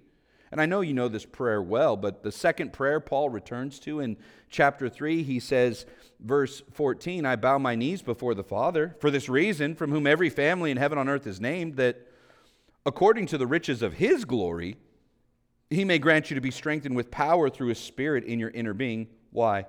And 0.52 0.60
I 0.60 0.66
know 0.66 0.82
you 0.82 0.94
know 0.94 1.08
this 1.08 1.26
prayer 1.26 1.62
well, 1.62 1.96
but 1.96 2.24
the 2.24 2.32
second 2.32 2.74
prayer 2.74 3.00
Paul 3.00 3.30
returns 3.30 3.80
to 3.80 4.02
in 4.02 4.18
chapter 4.50 4.90
3, 4.90 5.24
he 5.24 5.40
says, 5.40 5.86
verse 6.20 6.62
14, 6.74 7.26
I 7.26 7.38
bow 7.38 7.58
my 7.58 7.76
knees 7.76 8.02
before 8.02 8.34
the 8.34 8.44
Father 8.44 8.96
for 9.00 9.10
this 9.10 9.30
reason, 9.30 9.76
from 9.76 9.92
whom 9.92 10.06
every 10.06 10.30
family 10.30 10.70
in 10.70 10.78
heaven 10.78 10.98
on 10.98 11.08
earth 11.08 11.26
is 11.26 11.40
named, 11.40 11.78
that 11.78 12.06
according 12.86 13.28
to 13.28 13.38
the 13.38 13.48
riches 13.48 13.82
of 13.82 13.94
his 13.94 14.26
glory, 14.26 14.76
he 15.70 15.86
may 15.86 16.00
grant 16.00 16.30
you 16.30 16.36
to 16.36 16.42
be 16.42 16.52
strengthened 16.52 16.98
with 16.98 17.12
power 17.12 17.50
through 17.50 17.70
his 17.70 17.80
Spirit 17.80 18.26
in 18.26 18.38
your 18.38 18.50
inner 18.50 18.74
being. 18.74 19.08
Why? 19.32 19.68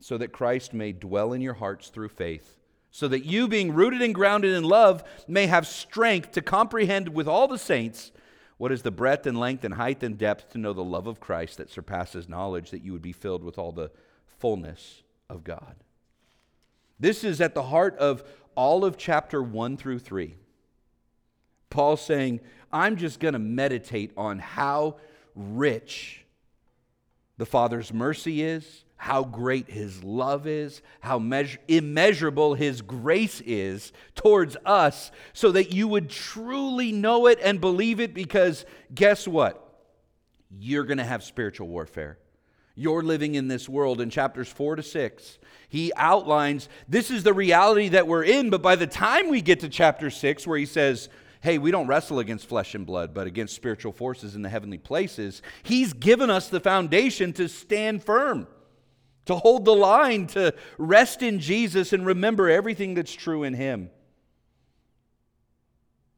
So 0.00 0.16
that 0.16 0.32
Christ 0.32 0.72
may 0.72 0.92
dwell 0.92 1.34
in 1.34 1.42
your 1.42 1.54
hearts 1.54 1.88
through 1.88 2.08
faith, 2.08 2.56
so 2.90 3.06
that 3.08 3.26
you, 3.26 3.48
being 3.48 3.74
rooted 3.74 4.00
and 4.00 4.14
grounded 4.14 4.54
in 4.54 4.64
love, 4.64 5.04
may 5.28 5.46
have 5.46 5.66
strength 5.66 6.32
to 6.32 6.40
comprehend 6.40 7.10
with 7.10 7.28
all 7.28 7.46
the 7.46 7.58
saints 7.58 8.12
what 8.58 8.72
is 8.72 8.82
the 8.82 8.90
breadth 8.90 9.26
and 9.26 9.38
length 9.38 9.64
and 9.64 9.74
height 9.74 10.02
and 10.02 10.18
depth 10.18 10.50
to 10.50 10.58
know 10.58 10.72
the 10.72 10.84
love 10.84 11.06
of 11.06 11.20
Christ 11.20 11.56
that 11.58 11.70
surpasses 11.70 12.28
knowledge, 12.28 12.70
that 12.70 12.82
you 12.82 12.92
would 12.92 13.02
be 13.02 13.12
filled 13.12 13.42
with 13.42 13.56
all 13.56 13.72
the 13.72 13.90
fullness 14.38 15.02
of 15.30 15.44
God. 15.44 15.76
This 17.00 17.22
is 17.24 17.40
at 17.40 17.54
the 17.54 17.62
heart 17.62 17.96
of 17.98 18.24
all 18.56 18.84
of 18.84 18.96
chapter 18.96 19.40
1 19.40 19.76
through 19.76 20.00
3. 20.00 20.34
Paul 21.70 21.96
saying, 21.96 22.40
I'm 22.72 22.96
just 22.96 23.20
going 23.20 23.34
to 23.34 23.38
meditate 23.38 24.12
on 24.16 24.40
how 24.40 24.96
rich 25.36 26.24
the 27.36 27.46
Father's 27.46 27.92
mercy 27.92 28.42
is, 28.42 28.84
how 28.98 29.24
great 29.24 29.70
his 29.70 30.04
love 30.04 30.46
is, 30.46 30.82
how 31.00 31.18
measure, 31.18 31.58
immeasurable 31.68 32.54
his 32.54 32.82
grace 32.82 33.40
is 33.40 33.92
towards 34.14 34.56
us, 34.66 35.10
so 35.32 35.52
that 35.52 35.72
you 35.72 35.88
would 35.88 36.10
truly 36.10 36.92
know 36.92 37.26
it 37.26 37.38
and 37.42 37.60
believe 37.60 38.00
it. 38.00 38.12
Because 38.12 38.66
guess 38.94 39.26
what? 39.26 39.64
You're 40.50 40.84
going 40.84 40.98
to 40.98 41.04
have 41.04 41.22
spiritual 41.22 41.68
warfare. 41.68 42.18
You're 42.74 43.02
living 43.02 43.34
in 43.34 43.48
this 43.48 43.68
world 43.68 44.00
in 44.00 44.10
chapters 44.10 44.48
four 44.48 44.76
to 44.76 44.82
six. 44.82 45.38
He 45.68 45.92
outlines 45.96 46.68
this 46.88 47.10
is 47.10 47.22
the 47.22 47.32
reality 47.32 47.88
that 47.88 48.06
we're 48.06 48.24
in, 48.24 48.50
but 48.50 48.62
by 48.62 48.76
the 48.76 48.86
time 48.86 49.28
we 49.28 49.40
get 49.40 49.60
to 49.60 49.68
chapter 49.68 50.10
six, 50.10 50.46
where 50.46 50.58
he 50.58 50.66
says, 50.66 51.08
hey, 51.40 51.58
we 51.58 51.70
don't 51.70 51.86
wrestle 51.86 52.18
against 52.18 52.48
flesh 52.48 52.74
and 52.74 52.86
blood, 52.86 53.14
but 53.14 53.26
against 53.26 53.54
spiritual 53.54 53.92
forces 53.92 54.34
in 54.34 54.42
the 54.42 54.48
heavenly 54.48 54.78
places, 54.78 55.42
He's 55.62 55.92
given 55.92 56.30
us 56.30 56.48
the 56.48 56.60
foundation 56.60 57.32
to 57.34 57.48
stand 57.48 58.02
firm, 58.02 58.46
to 59.28 59.36
hold 59.36 59.64
the 59.64 59.74
line, 59.74 60.26
to 60.26 60.52
rest 60.76 61.22
in 61.22 61.38
Jesus 61.38 61.92
and 61.92 62.04
remember 62.04 62.50
everything 62.50 62.94
that's 62.94 63.14
true 63.14 63.44
in 63.44 63.54
Him. 63.54 63.90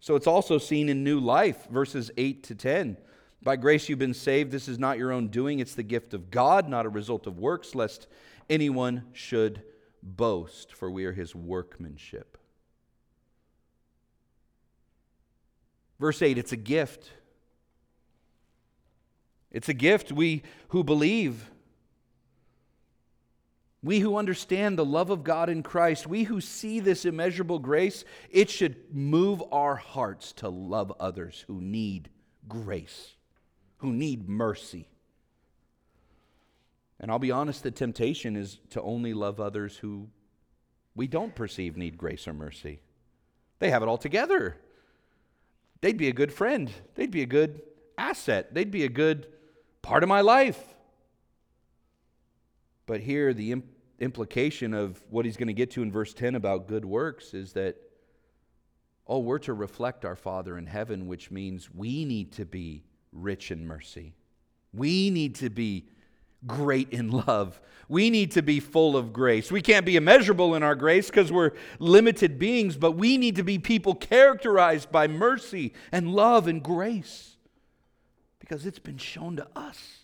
So 0.00 0.16
it's 0.16 0.26
also 0.26 0.58
seen 0.58 0.88
in 0.88 1.04
new 1.04 1.20
life, 1.20 1.68
verses 1.68 2.10
8 2.16 2.42
to 2.44 2.54
10. 2.54 2.96
By 3.42 3.56
grace 3.56 3.88
you've 3.88 3.98
been 3.98 4.14
saved. 4.14 4.50
This 4.50 4.66
is 4.66 4.78
not 4.78 4.98
your 4.98 5.12
own 5.12 5.28
doing, 5.28 5.60
it's 5.60 5.74
the 5.74 5.82
gift 5.82 6.14
of 6.14 6.30
God, 6.30 6.68
not 6.68 6.86
a 6.86 6.90
result 6.90 7.26
of 7.26 7.38
works, 7.38 7.74
lest 7.74 8.06
anyone 8.48 9.04
should 9.12 9.62
boast, 10.02 10.72
for 10.72 10.90
we 10.90 11.04
are 11.04 11.12
His 11.12 11.34
workmanship 11.34 12.38
Verse 16.00 16.22
8 16.22 16.38
it's 16.38 16.52
a 16.52 16.56
gift. 16.56 17.10
It's 19.52 19.68
a 19.68 19.74
gift. 19.74 20.10
We 20.10 20.42
who 20.68 20.82
believe, 20.82 21.50
we 23.82 24.00
who 24.00 24.16
understand 24.16 24.78
the 24.78 24.84
love 24.84 25.10
of 25.10 25.24
God 25.24 25.48
in 25.48 25.62
Christ, 25.62 26.06
we 26.06 26.24
who 26.24 26.40
see 26.40 26.80
this 26.80 27.04
immeasurable 27.04 27.58
grace, 27.58 28.04
it 28.30 28.50
should 28.50 28.94
move 28.94 29.42
our 29.52 29.76
hearts 29.76 30.32
to 30.34 30.48
love 30.48 30.92
others 31.00 31.44
who 31.46 31.60
need 31.60 32.10
grace, 32.48 33.14
who 33.78 33.92
need 33.92 34.28
mercy. 34.28 34.88
And 36.98 37.10
I'll 37.10 37.18
be 37.18 37.30
honest, 37.30 37.62
the 37.62 37.70
temptation 37.70 38.36
is 38.36 38.58
to 38.70 38.82
only 38.82 39.14
love 39.14 39.40
others 39.40 39.76
who 39.76 40.08
we 40.94 41.06
don't 41.06 41.34
perceive 41.34 41.76
need 41.76 41.96
grace 41.96 42.28
or 42.28 42.34
mercy. 42.34 42.82
They 43.58 43.70
have 43.70 43.82
it 43.82 43.88
all 43.88 43.98
together 43.98 44.56
they'd 45.80 45.96
be 45.96 46.08
a 46.08 46.12
good 46.12 46.32
friend. 46.32 46.70
They'd 46.94 47.10
be 47.10 47.22
a 47.22 47.26
good 47.26 47.62
asset. 47.96 48.54
They'd 48.54 48.70
be 48.70 48.84
a 48.84 48.88
good 48.88 49.26
part 49.82 50.02
of 50.02 50.08
my 50.08 50.20
life. 50.20 50.58
But 52.90 53.02
here, 53.02 53.32
the 53.32 53.52
imp- 53.52 53.70
implication 54.00 54.74
of 54.74 55.00
what 55.10 55.24
he's 55.24 55.36
going 55.36 55.46
to 55.46 55.52
get 55.52 55.70
to 55.70 55.82
in 55.82 55.92
verse 55.92 56.12
10 56.12 56.34
about 56.34 56.66
good 56.66 56.84
works 56.84 57.34
is 57.34 57.52
that, 57.52 57.76
oh, 59.06 59.20
we're 59.20 59.38
to 59.38 59.52
reflect 59.52 60.04
our 60.04 60.16
Father 60.16 60.58
in 60.58 60.66
heaven, 60.66 61.06
which 61.06 61.30
means 61.30 61.72
we 61.72 62.04
need 62.04 62.32
to 62.32 62.44
be 62.44 62.82
rich 63.12 63.52
in 63.52 63.64
mercy. 63.64 64.16
We 64.72 65.08
need 65.10 65.36
to 65.36 65.50
be 65.50 65.86
great 66.48 66.88
in 66.90 67.12
love. 67.12 67.60
We 67.88 68.10
need 68.10 68.32
to 68.32 68.42
be 68.42 68.58
full 68.58 68.96
of 68.96 69.12
grace. 69.12 69.52
We 69.52 69.62
can't 69.62 69.86
be 69.86 69.94
immeasurable 69.94 70.56
in 70.56 70.64
our 70.64 70.74
grace 70.74 71.10
because 71.10 71.30
we're 71.30 71.52
limited 71.78 72.40
beings, 72.40 72.76
but 72.76 72.96
we 72.96 73.18
need 73.18 73.36
to 73.36 73.44
be 73.44 73.60
people 73.60 73.94
characterized 73.94 74.90
by 74.90 75.06
mercy 75.06 75.74
and 75.92 76.12
love 76.12 76.48
and 76.48 76.60
grace 76.60 77.36
because 78.40 78.66
it's 78.66 78.80
been 78.80 78.98
shown 78.98 79.36
to 79.36 79.46
us. 79.54 80.00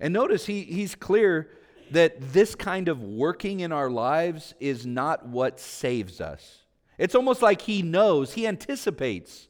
And 0.00 0.12
notice 0.14 0.46
he, 0.46 0.62
he's 0.62 0.94
clear 0.94 1.50
that 1.90 2.32
this 2.32 2.54
kind 2.54 2.88
of 2.88 3.02
working 3.02 3.60
in 3.60 3.72
our 3.72 3.90
lives 3.90 4.54
is 4.60 4.86
not 4.86 5.26
what 5.26 5.58
saves 5.58 6.20
us. 6.20 6.62
It's 6.98 7.14
almost 7.14 7.42
like 7.42 7.62
he 7.62 7.82
knows, 7.82 8.34
he 8.34 8.46
anticipates 8.46 9.48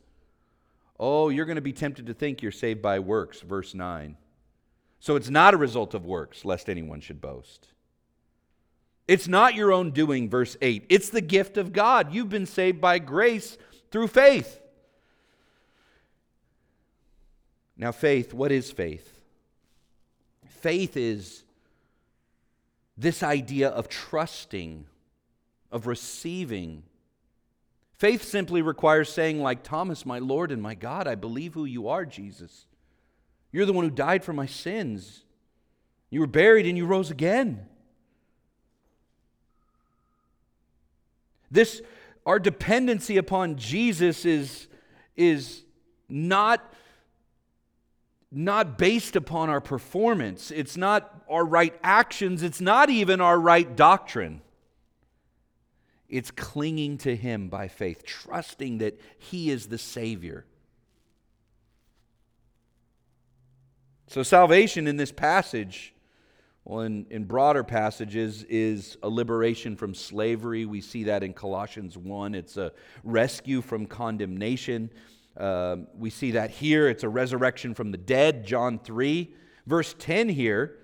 Oh, 1.00 1.28
you're 1.28 1.44
going 1.44 1.56
to 1.56 1.62
be 1.62 1.72
tempted 1.72 2.06
to 2.06 2.14
think 2.14 2.42
you're 2.42 2.50
saved 2.50 2.82
by 2.82 2.98
works, 2.98 3.40
verse 3.40 3.74
9. 3.74 4.16
So 5.00 5.14
it's 5.14 5.30
not 5.30 5.54
a 5.54 5.56
result 5.56 5.94
of 5.94 6.04
works, 6.04 6.44
lest 6.44 6.68
anyone 6.68 7.00
should 7.00 7.20
boast. 7.20 7.68
It's 9.06 9.28
not 9.28 9.54
your 9.54 9.72
own 9.72 9.92
doing, 9.92 10.28
verse 10.28 10.56
8. 10.60 10.86
It's 10.88 11.10
the 11.10 11.20
gift 11.20 11.56
of 11.56 11.72
God. 11.72 12.12
You've 12.12 12.28
been 12.28 12.46
saved 12.46 12.80
by 12.80 12.98
grace 12.98 13.56
through 13.90 14.08
faith. 14.08 14.60
Now, 17.76 17.92
faith, 17.92 18.34
what 18.34 18.50
is 18.50 18.72
faith? 18.72 19.17
Faith 20.60 20.96
is 20.96 21.44
this 22.96 23.22
idea 23.22 23.68
of 23.68 23.88
trusting, 23.88 24.84
of 25.70 25.86
receiving. 25.86 26.82
Faith 27.96 28.24
simply 28.24 28.60
requires 28.60 29.12
saying, 29.12 29.40
like 29.40 29.62
Thomas, 29.62 30.04
My 30.04 30.18
Lord 30.18 30.50
and 30.50 30.60
my 30.60 30.74
God, 30.74 31.06
I 31.06 31.14
believe 31.14 31.54
who 31.54 31.64
you 31.64 31.88
are, 31.88 32.04
Jesus. 32.04 32.66
You're 33.52 33.66
the 33.66 33.72
one 33.72 33.84
who 33.84 33.90
died 33.90 34.24
for 34.24 34.32
my 34.32 34.46
sins. 34.46 35.24
You 36.10 36.20
were 36.20 36.26
buried 36.26 36.66
and 36.66 36.76
you 36.76 36.86
rose 36.86 37.10
again. 37.10 37.66
This, 41.50 41.80
our 42.26 42.38
dependency 42.38 43.16
upon 43.16 43.56
Jesus 43.56 44.24
is, 44.24 44.68
is 45.16 45.62
not, 46.08 46.72
not 48.30 48.76
based 48.76 49.16
upon 49.16 49.48
our 49.48 49.60
performance. 49.60 50.50
It's 50.50 50.76
not 50.76 51.24
our 51.28 51.44
right 51.44 51.74
actions. 51.82 52.42
It's 52.42 52.60
not 52.60 52.90
even 52.90 53.20
our 53.20 53.38
right 53.38 53.74
doctrine. 53.74 54.42
It's 56.08 56.30
clinging 56.30 56.98
to 56.98 57.16
Him 57.16 57.48
by 57.48 57.68
faith, 57.68 58.04
trusting 58.04 58.78
that 58.78 58.98
He 59.18 59.50
is 59.50 59.66
the 59.66 59.78
Savior. 59.78 60.44
So, 64.08 64.22
salvation 64.22 64.86
in 64.86 64.96
this 64.96 65.12
passage, 65.12 65.94
well, 66.64 66.80
in, 66.80 67.06
in 67.10 67.24
broader 67.24 67.62
passages, 67.62 68.42
is 68.44 68.96
a 69.02 69.08
liberation 69.08 69.76
from 69.76 69.94
slavery. 69.94 70.64
We 70.64 70.80
see 70.80 71.04
that 71.04 71.22
in 71.22 71.34
Colossians 71.34 71.96
1. 71.98 72.34
It's 72.34 72.56
a 72.56 72.72
rescue 73.04 73.60
from 73.60 73.86
condemnation. 73.86 74.90
Uh, 75.38 75.76
we 75.96 76.10
see 76.10 76.32
that 76.32 76.50
here. 76.50 76.88
It's 76.88 77.04
a 77.04 77.08
resurrection 77.08 77.74
from 77.74 77.92
the 77.92 77.98
dead, 77.98 78.44
John 78.44 78.78
3. 78.78 79.32
Verse 79.66 79.94
10 79.98 80.28
here, 80.30 80.76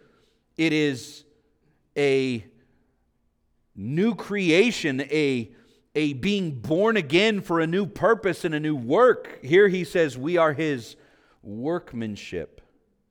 it 0.56 0.72
is 0.72 1.24
a 1.96 2.44
new 3.74 4.14
creation, 4.14 5.00
a, 5.00 5.50
a 5.94 6.12
being 6.12 6.60
born 6.60 6.96
again 6.96 7.40
for 7.40 7.60
a 7.60 7.66
new 7.66 7.86
purpose 7.86 8.44
and 8.44 8.54
a 8.54 8.60
new 8.60 8.76
work. 8.76 9.40
Here 9.42 9.68
he 9.68 9.84
says, 9.84 10.16
We 10.16 10.36
are 10.36 10.52
his 10.52 10.96
workmanship 11.42 12.60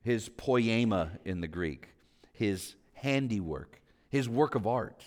his 0.04 0.28
poema 0.28 1.12
in 1.24 1.40
the 1.40 1.48
Greek, 1.48 1.88
his 2.32 2.76
handiwork, 2.92 3.80
his 4.10 4.28
work 4.28 4.54
of 4.54 4.66
art. 4.66 5.02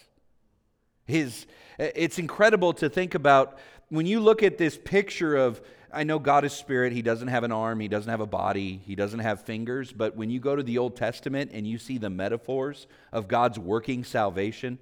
His, 1.06 1.46
it's 1.78 2.20
incredible 2.20 2.74
to 2.74 2.90
think 2.90 3.14
about 3.14 3.60
when 3.90 4.08
you 4.08 4.20
look 4.20 4.44
at 4.44 4.58
this 4.58 4.78
picture 4.78 5.38
of, 5.38 5.62
I 5.94 6.04
know 6.04 6.20
God 6.20 6.44
is 6.46 6.54
spirit, 6.54 6.94
he 6.94 7.02
doesn't 7.02 7.30
have 7.30 7.44
an 7.44 7.52
arm, 7.52 7.80
he 7.80 7.88
doesn't 7.88 8.10
have 8.10 8.20
a 8.20 8.28
body, 8.28 8.82
he 8.86 8.96
doesn't 8.96 9.20
have 9.20 9.42
fingers, 9.42 9.94
but 9.94 10.16
when 10.16 10.30
you 10.30 10.40
go 10.40 10.56
to 10.56 10.64
the 10.64 10.78
Old 10.78 10.96
Testament 10.96 11.52
and 11.54 11.66
you 11.66 11.78
see 11.78 11.98
the 11.98 12.10
metaphors 12.10 12.88
of 13.12 13.28
God's 13.28 13.58
working 13.58 14.04
salvation, 14.04 14.78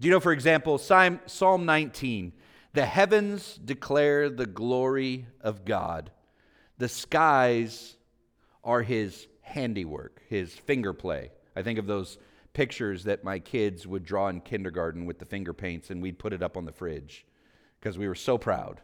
do 0.00 0.08
you 0.08 0.12
know, 0.12 0.20
for 0.20 0.32
example, 0.32 0.78
Psalm 0.78 1.66
19, 1.66 2.32
the 2.72 2.86
heavens 2.86 3.58
declare 3.64 4.30
the 4.30 4.46
glory 4.46 5.26
of 5.40 5.64
God, 5.64 6.10
the 6.78 6.88
skies 6.88 7.96
are 8.62 8.82
his 8.82 9.26
handiwork, 9.42 10.22
his 10.28 10.52
finger 10.54 10.92
play. 10.92 11.30
I 11.56 11.62
think 11.62 11.78
of 11.78 11.86
those 11.86 12.18
pictures 12.52 13.04
that 13.04 13.24
my 13.24 13.38
kids 13.38 13.86
would 13.86 14.04
draw 14.04 14.28
in 14.28 14.40
kindergarten 14.40 15.06
with 15.06 15.18
the 15.18 15.24
finger 15.24 15.52
paints, 15.52 15.90
and 15.90 16.00
we'd 16.00 16.18
put 16.18 16.32
it 16.32 16.42
up 16.42 16.56
on 16.56 16.64
the 16.64 16.72
fridge 16.72 17.26
because 17.80 17.98
we 17.98 18.08
were 18.08 18.14
so 18.14 18.38
proud. 18.38 18.80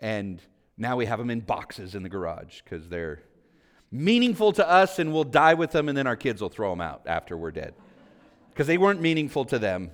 And 0.00 0.40
now 0.76 0.96
we 0.96 1.06
have 1.06 1.18
them 1.18 1.30
in 1.30 1.40
boxes 1.40 1.94
in 1.94 2.02
the 2.02 2.08
garage 2.08 2.60
because 2.62 2.88
they're 2.88 3.22
meaningful 3.90 4.52
to 4.52 4.68
us, 4.68 4.98
and 4.98 5.12
we'll 5.12 5.24
die 5.24 5.54
with 5.54 5.70
them, 5.72 5.88
and 5.88 5.96
then 5.96 6.06
our 6.06 6.16
kids 6.16 6.40
will 6.40 6.48
throw 6.48 6.70
them 6.70 6.80
out 6.80 7.02
after 7.06 7.36
we're 7.36 7.50
dead 7.50 7.74
because 8.50 8.66
they 8.66 8.78
weren't 8.78 9.00
meaningful 9.00 9.44
to 9.46 9.58
them. 9.58 9.90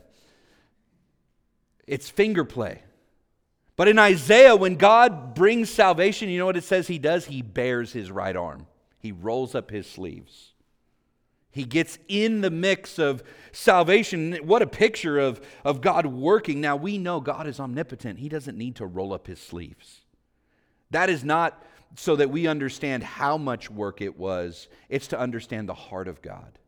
It's 1.86 2.08
finger 2.08 2.44
play. 2.44 2.82
But 3.76 3.88
in 3.88 3.98
Isaiah, 3.98 4.56
when 4.56 4.74
God 4.76 5.34
brings 5.34 5.70
salvation, 5.70 6.28
you 6.28 6.38
know 6.38 6.46
what 6.46 6.56
it 6.56 6.64
says 6.64 6.88
he 6.88 6.98
does? 6.98 7.26
He 7.26 7.42
bares 7.42 7.92
his 7.92 8.10
right 8.10 8.34
arm. 8.34 8.66
He 8.98 9.12
rolls 9.12 9.54
up 9.54 9.70
his 9.70 9.88
sleeves. 9.88 10.52
He 11.50 11.64
gets 11.64 11.98
in 12.08 12.40
the 12.40 12.50
mix 12.50 12.98
of 12.98 13.22
salvation. 13.52 14.34
What 14.42 14.62
a 14.62 14.66
picture 14.66 15.18
of, 15.18 15.40
of 15.64 15.80
God 15.80 16.06
working. 16.06 16.60
Now, 16.60 16.76
we 16.76 16.98
know 16.98 17.20
God 17.20 17.46
is 17.46 17.58
omnipotent. 17.60 18.18
He 18.18 18.28
doesn't 18.28 18.58
need 18.58 18.76
to 18.76 18.86
roll 18.86 19.12
up 19.12 19.28
his 19.28 19.40
sleeves. 19.40 20.00
That 20.90 21.10
is 21.10 21.24
not 21.24 21.62
so 21.96 22.16
that 22.16 22.30
we 22.30 22.46
understand 22.46 23.02
how 23.02 23.38
much 23.38 23.70
work 23.70 24.00
it 24.00 24.18
was, 24.18 24.68
it's 24.88 25.08
to 25.08 25.18
understand 25.18 25.68
the 25.68 25.74
heart 25.74 26.08
of 26.08 26.22
God. 26.22 26.58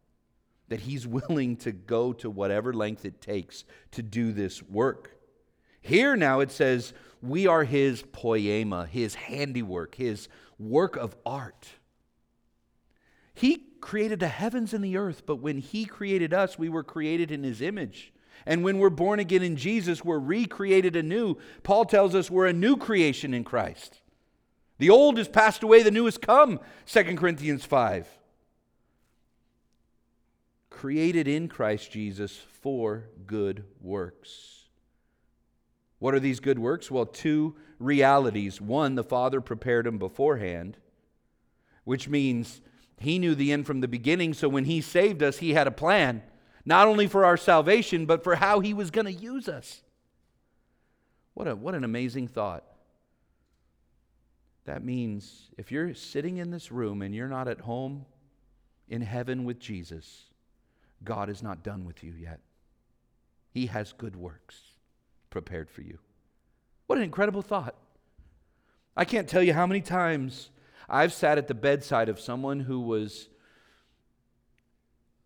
That 0.68 0.80
He's 0.80 1.06
willing 1.06 1.56
to 1.58 1.72
go 1.72 2.12
to 2.14 2.30
whatever 2.30 2.72
length 2.72 3.04
it 3.04 3.20
takes 3.20 3.64
to 3.92 4.02
do 4.02 4.32
this 4.32 4.62
work. 4.62 5.16
Here 5.80 6.16
now 6.16 6.40
it 6.40 6.50
says, 6.50 6.92
we 7.22 7.46
are 7.46 7.64
His 7.64 8.02
poema, 8.12 8.86
His 8.86 9.14
handiwork, 9.14 9.94
His 9.94 10.28
work 10.58 10.96
of 10.96 11.16
art. 11.26 11.68
He 13.34 13.66
created 13.80 14.20
the 14.20 14.28
heavens 14.28 14.74
and 14.74 14.84
the 14.84 14.96
earth, 14.96 15.24
but 15.26 15.36
when 15.36 15.58
He 15.58 15.84
created 15.84 16.32
us, 16.34 16.58
we 16.58 16.68
were 16.68 16.84
created 16.84 17.30
in 17.30 17.42
His 17.42 17.60
image. 17.60 18.12
And 18.46 18.64
when 18.64 18.78
we're 18.78 18.90
born 18.90 19.20
again 19.20 19.42
in 19.42 19.56
Jesus, 19.56 20.04
we're 20.04 20.18
recreated 20.18 20.96
anew. 20.96 21.36
Paul 21.62 21.84
tells 21.84 22.14
us 22.14 22.30
we're 22.30 22.46
a 22.46 22.54
new 22.54 22.76
creation 22.76 23.34
in 23.34 23.44
Christ. 23.44 23.99
The 24.80 24.88
old 24.88 25.18
has 25.18 25.28
passed 25.28 25.62
away, 25.62 25.82
the 25.82 25.90
new 25.90 26.06
has 26.06 26.16
come, 26.16 26.58
2 26.86 27.16
Corinthians 27.16 27.66
5. 27.66 28.08
Created 30.70 31.28
in 31.28 31.48
Christ 31.48 31.92
Jesus 31.92 32.38
for 32.62 33.10
good 33.26 33.64
works. 33.82 34.64
What 35.98 36.14
are 36.14 36.20
these 36.20 36.40
good 36.40 36.58
works? 36.58 36.90
Well, 36.90 37.04
two 37.04 37.56
realities. 37.78 38.58
One, 38.58 38.94
the 38.94 39.04
Father 39.04 39.42
prepared 39.42 39.84
them 39.84 39.98
beforehand, 39.98 40.78
which 41.84 42.08
means 42.08 42.62
he 42.98 43.18
knew 43.18 43.34
the 43.34 43.52
end 43.52 43.66
from 43.66 43.82
the 43.82 43.88
beginning, 43.88 44.32
so 44.32 44.48
when 44.48 44.64
He 44.64 44.80
saved 44.80 45.22
us, 45.22 45.38
He 45.38 45.52
had 45.52 45.66
a 45.66 45.70
plan, 45.70 46.22
not 46.64 46.88
only 46.88 47.06
for 47.06 47.26
our 47.26 47.36
salvation, 47.36 48.06
but 48.06 48.24
for 48.24 48.36
how 48.36 48.60
He 48.60 48.72
was 48.72 48.90
going 48.90 49.04
to 49.04 49.12
use 49.12 49.46
us. 49.46 49.82
What, 51.34 51.48
a, 51.48 51.54
what 51.54 51.74
an 51.74 51.84
amazing 51.84 52.28
thought. 52.28 52.64
That 54.64 54.84
means 54.84 55.50
if 55.56 55.72
you're 55.72 55.94
sitting 55.94 56.36
in 56.36 56.50
this 56.50 56.70
room 56.70 57.02
and 57.02 57.14
you're 57.14 57.28
not 57.28 57.48
at 57.48 57.60
home 57.60 58.04
in 58.88 59.00
heaven 59.00 59.44
with 59.44 59.58
Jesus, 59.58 60.24
God 61.02 61.28
is 61.30 61.42
not 61.42 61.62
done 61.62 61.84
with 61.84 62.04
you 62.04 62.12
yet. 62.12 62.40
He 63.52 63.66
has 63.66 63.92
good 63.92 64.16
works 64.16 64.60
prepared 65.30 65.70
for 65.70 65.82
you. 65.82 65.98
What 66.86 66.98
an 66.98 67.04
incredible 67.04 67.42
thought. 67.42 67.74
I 68.96 69.04
can't 69.04 69.28
tell 69.28 69.42
you 69.42 69.54
how 69.54 69.66
many 69.66 69.80
times 69.80 70.50
I've 70.88 71.12
sat 71.12 71.38
at 71.38 71.48
the 71.48 71.54
bedside 71.54 72.08
of 72.08 72.20
someone 72.20 72.60
who 72.60 72.80
was 72.80 73.28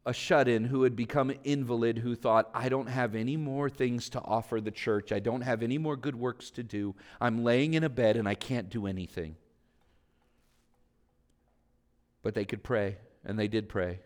a 0.06 0.12
shut 0.12 0.48
in, 0.48 0.64
who 0.64 0.82
had 0.82 0.94
become 0.94 1.30
an 1.30 1.38
invalid, 1.44 1.98
who 1.98 2.14
thought, 2.14 2.50
I 2.52 2.68
don't 2.68 2.88
have 2.88 3.14
any 3.14 3.36
more 3.36 3.70
things 3.70 4.10
to 4.10 4.20
offer 4.20 4.60
the 4.60 4.70
church. 4.70 5.12
I 5.12 5.18
don't 5.18 5.40
have 5.40 5.62
any 5.62 5.78
more 5.78 5.96
good 5.96 6.14
works 6.14 6.50
to 6.52 6.62
do. 6.62 6.94
I'm 7.20 7.42
laying 7.42 7.74
in 7.74 7.84
a 7.84 7.88
bed 7.88 8.16
and 8.16 8.28
I 8.28 8.34
can't 8.34 8.68
do 8.68 8.86
anything. 8.86 9.36
But 12.22 12.34
they 12.34 12.44
could 12.44 12.62
pray, 12.62 12.96
and 13.24 13.38
they 13.38 13.48
did 13.48 13.68
pray. 13.68 14.00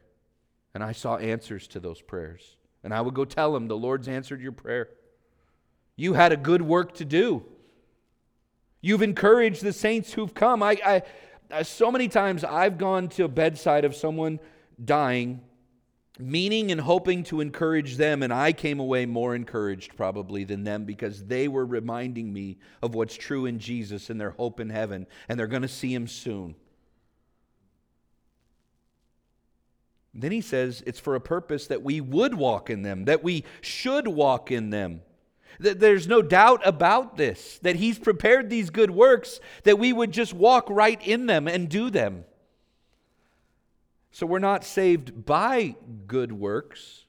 And 0.74 0.82
I 0.82 0.92
saw 0.92 1.16
answers 1.16 1.66
to 1.68 1.80
those 1.80 2.00
prayers. 2.00 2.56
And 2.84 2.94
I 2.94 3.00
would 3.00 3.14
go 3.14 3.24
tell 3.24 3.52
them, 3.52 3.68
The 3.68 3.76
Lord's 3.76 4.08
answered 4.08 4.40
your 4.40 4.52
prayer. 4.52 4.88
You 5.96 6.14
had 6.14 6.32
a 6.32 6.36
good 6.36 6.62
work 6.62 6.94
to 6.94 7.04
do. 7.04 7.44
You've 8.80 9.02
encouraged 9.02 9.62
the 9.62 9.72
saints 9.72 10.12
who've 10.12 10.32
come. 10.32 10.62
I, 10.62 11.02
I, 11.50 11.62
so 11.62 11.90
many 11.90 12.08
times 12.08 12.44
I've 12.44 12.78
gone 12.78 13.08
to 13.10 13.24
a 13.24 13.28
bedside 13.28 13.84
of 13.84 13.96
someone 13.96 14.38
dying, 14.84 15.40
meaning 16.18 16.70
and 16.72 16.80
hoping 16.80 17.22
to 17.24 17.40
encourage 17.40 17.96
them, 17.96 18.22
and 18.22 18.32
I 18.32 18.52
came 18.52 18.80
away 18.80 19.06
more 19.06 19.34
encouraged 19.34 19.96
probably 19.96 20.44
than 20.44 20.64
them 20.64 20.84
because 20.84 21.24
they 21.24 21.48
were 21.48 21.66
reminding 21.66 22.32
me 22.32 22.58
of 22.82 22.94
what's 22.94 23.16
true 23.16 23.46
in 23.46 23.58
Jesus 23.58 24.10
and 24.10 24.20
their 24.20 24.30
hope 24.30 24.60
in 24.60 24.70
heaven, 24.70 25.06
and 25.28 25.38
they're 25.38 25.46
going 25.46 25.62
to 25.62 25.68
see 25.68 25.94
him 25.94 26.06
soon. 26.06 26.54
Then 30.14 30.32
he 30.32 30.40
says 30.40 30.82
it's 30.86 30.98
for 30.98 31.14
a 31.14 31.20
purpose 31.20 31.68
that 31.68 31.82
we 31.82 32.00
would 32.00 32.34
walk 32.34 32.70
in 32.70 32.82
them, 32.82 33.04
that 33.04 33.22
we 33.22 33.44
should 33.60 34.08
walk 34.08 34.50
in 34.50 34.70
them. 34.70 35.02
That 35.60 35.80
there's 35.80 36.06
no 36.06 36.22
doubt 36.22 36.60
about 36.64 37.16
this, 37.16 37.58
that 37.62 37.76
He's 37.76 37.98
prepared 37.98 38.48
these 38.48 38.70
good 38.70 38.90
works, 38.90 39.40
that 39.64 39.78
we 39.78 39.92
would 39.92 40.12
just 40.12 40.32
walk 40.32 40.68
right 40.70 41.04
in 41.04 41.26
them 41.26 41.48
and 41.48 41.68
do 41.68 41.90
them. 41.90 42.24
So 44.18 44.26
we're 44.26 44.40
not 44.40 44.64
saved 44.64 45.26
by 45.26 45.76
good 46.08 46.32
works, 46.32 47.04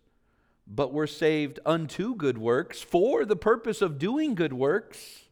but 0.68 0.94
we're 0.94 1.08
saved 1.08 1.60
unto 1.66 2.14
good 2.14 2.38
works 2.38 2.84
for 2.84 3.26
the 3.26 3.36
purpose 3.36 3.82
of 3.82 3.98
doing 3.98 4.36
good 4.36 4.54
works. 4.54 5.24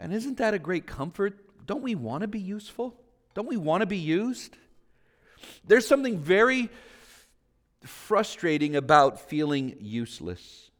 And 0.00 0.12
isn't 0.12 0.38
that 0.38 0.52
a 0.52 0.58
great 0.58 0.84
comfort? 0.84 1.38
Don't 1.64 1.84
we 1.84 1.94
want 1.94 2.22
to 2.22 2.26
be 2.26 2.40
useful? 2.40 3.00
Don't 3.34 3.46
we 3.46 3.56
want 3.56 3.82
to 3.82 3.86
be 3.86 3.98
used? 3.98 4.56
There's 5.64 5.86
something 5.86 6.18
very 6.18 6.70
frustrating 7.84 8.74
about 8.74 9.20
feeling 9.20 9.76
useless. 9.78 10.72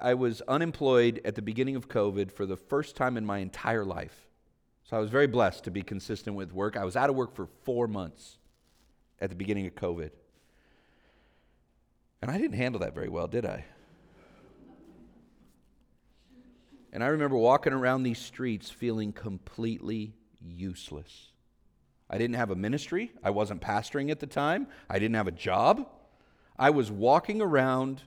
I 0.00 0.14
was 0.14 0.40
unemployed 0.48 1.20
at 1.26 1.34
the 1.34 1.42
beginning 1.42 1.76
of 1.76 1.90
COVID 1.90 2.32
for 2.32 2.46
the 2.46 2.56
first 2.56 2.96
time 2.96 3.18
in 3.18 3.26
my 3.26 3.40
entire 3.40 3.84
life. 3.84 4.30
So 4.84 4.96
I 4.96 5.00
was 5.00 5.10
very 5.10 5.26
blessed 5.26 5.64
to 5.64 5.70
be 5.70 5.82
consistent 5.82 6.36
with 6.36 6.52
work. 6.52 6.76
I 6.76 6.84
was 6.84 6.94
out 6.94 7.08
of 7.08 7.16
work 7.16 7.34
for 7.34 7.46
four 7.62 7.88
months 7.88 8.38
at 9.20 9.30
the 9.30 9.36
beginning 9.36 9.66
of 9.66 9.74
COVID. 9.74 10.10
And 12.20 12.30
I 12.30 12.38
didn't 12.38 12.56
handle 12.56 12.80
that 12.80 12.94
very 12.94 13.08
well, 13.08 13.26
did 13.26 13.46
I? 13.46 13.64
And 16.92 17.02
I 17.02 17.08
remember 17.08 17.36
walking 17.36 17.72
around 17.72 18.02
these 18.02 18.18
streets 18.18 18.70
feeling 18.70 19.12
completely 19.12 20.14
useless. 20.40 21.32
I 22.08 22.18
didn't 22.18 22.36
have 22.36 22.50
a 22.50 22.54
ministry. 22.54 23.10
I 23.22 23.30
wasn't 23.30 23.60
pastoring 23.60 24.10
at 24.10 24.20
the 24.20 24.26
time. 24.26 24.68
I 24.88 24.98
didn't 24.98 25.16
have 25.16 25.26
a 25.26 25.32
job. 25.32 25.88
I 26.58 26.70
was 26.70 26.92
walking 26.92 27.42
around. 27.42 28.02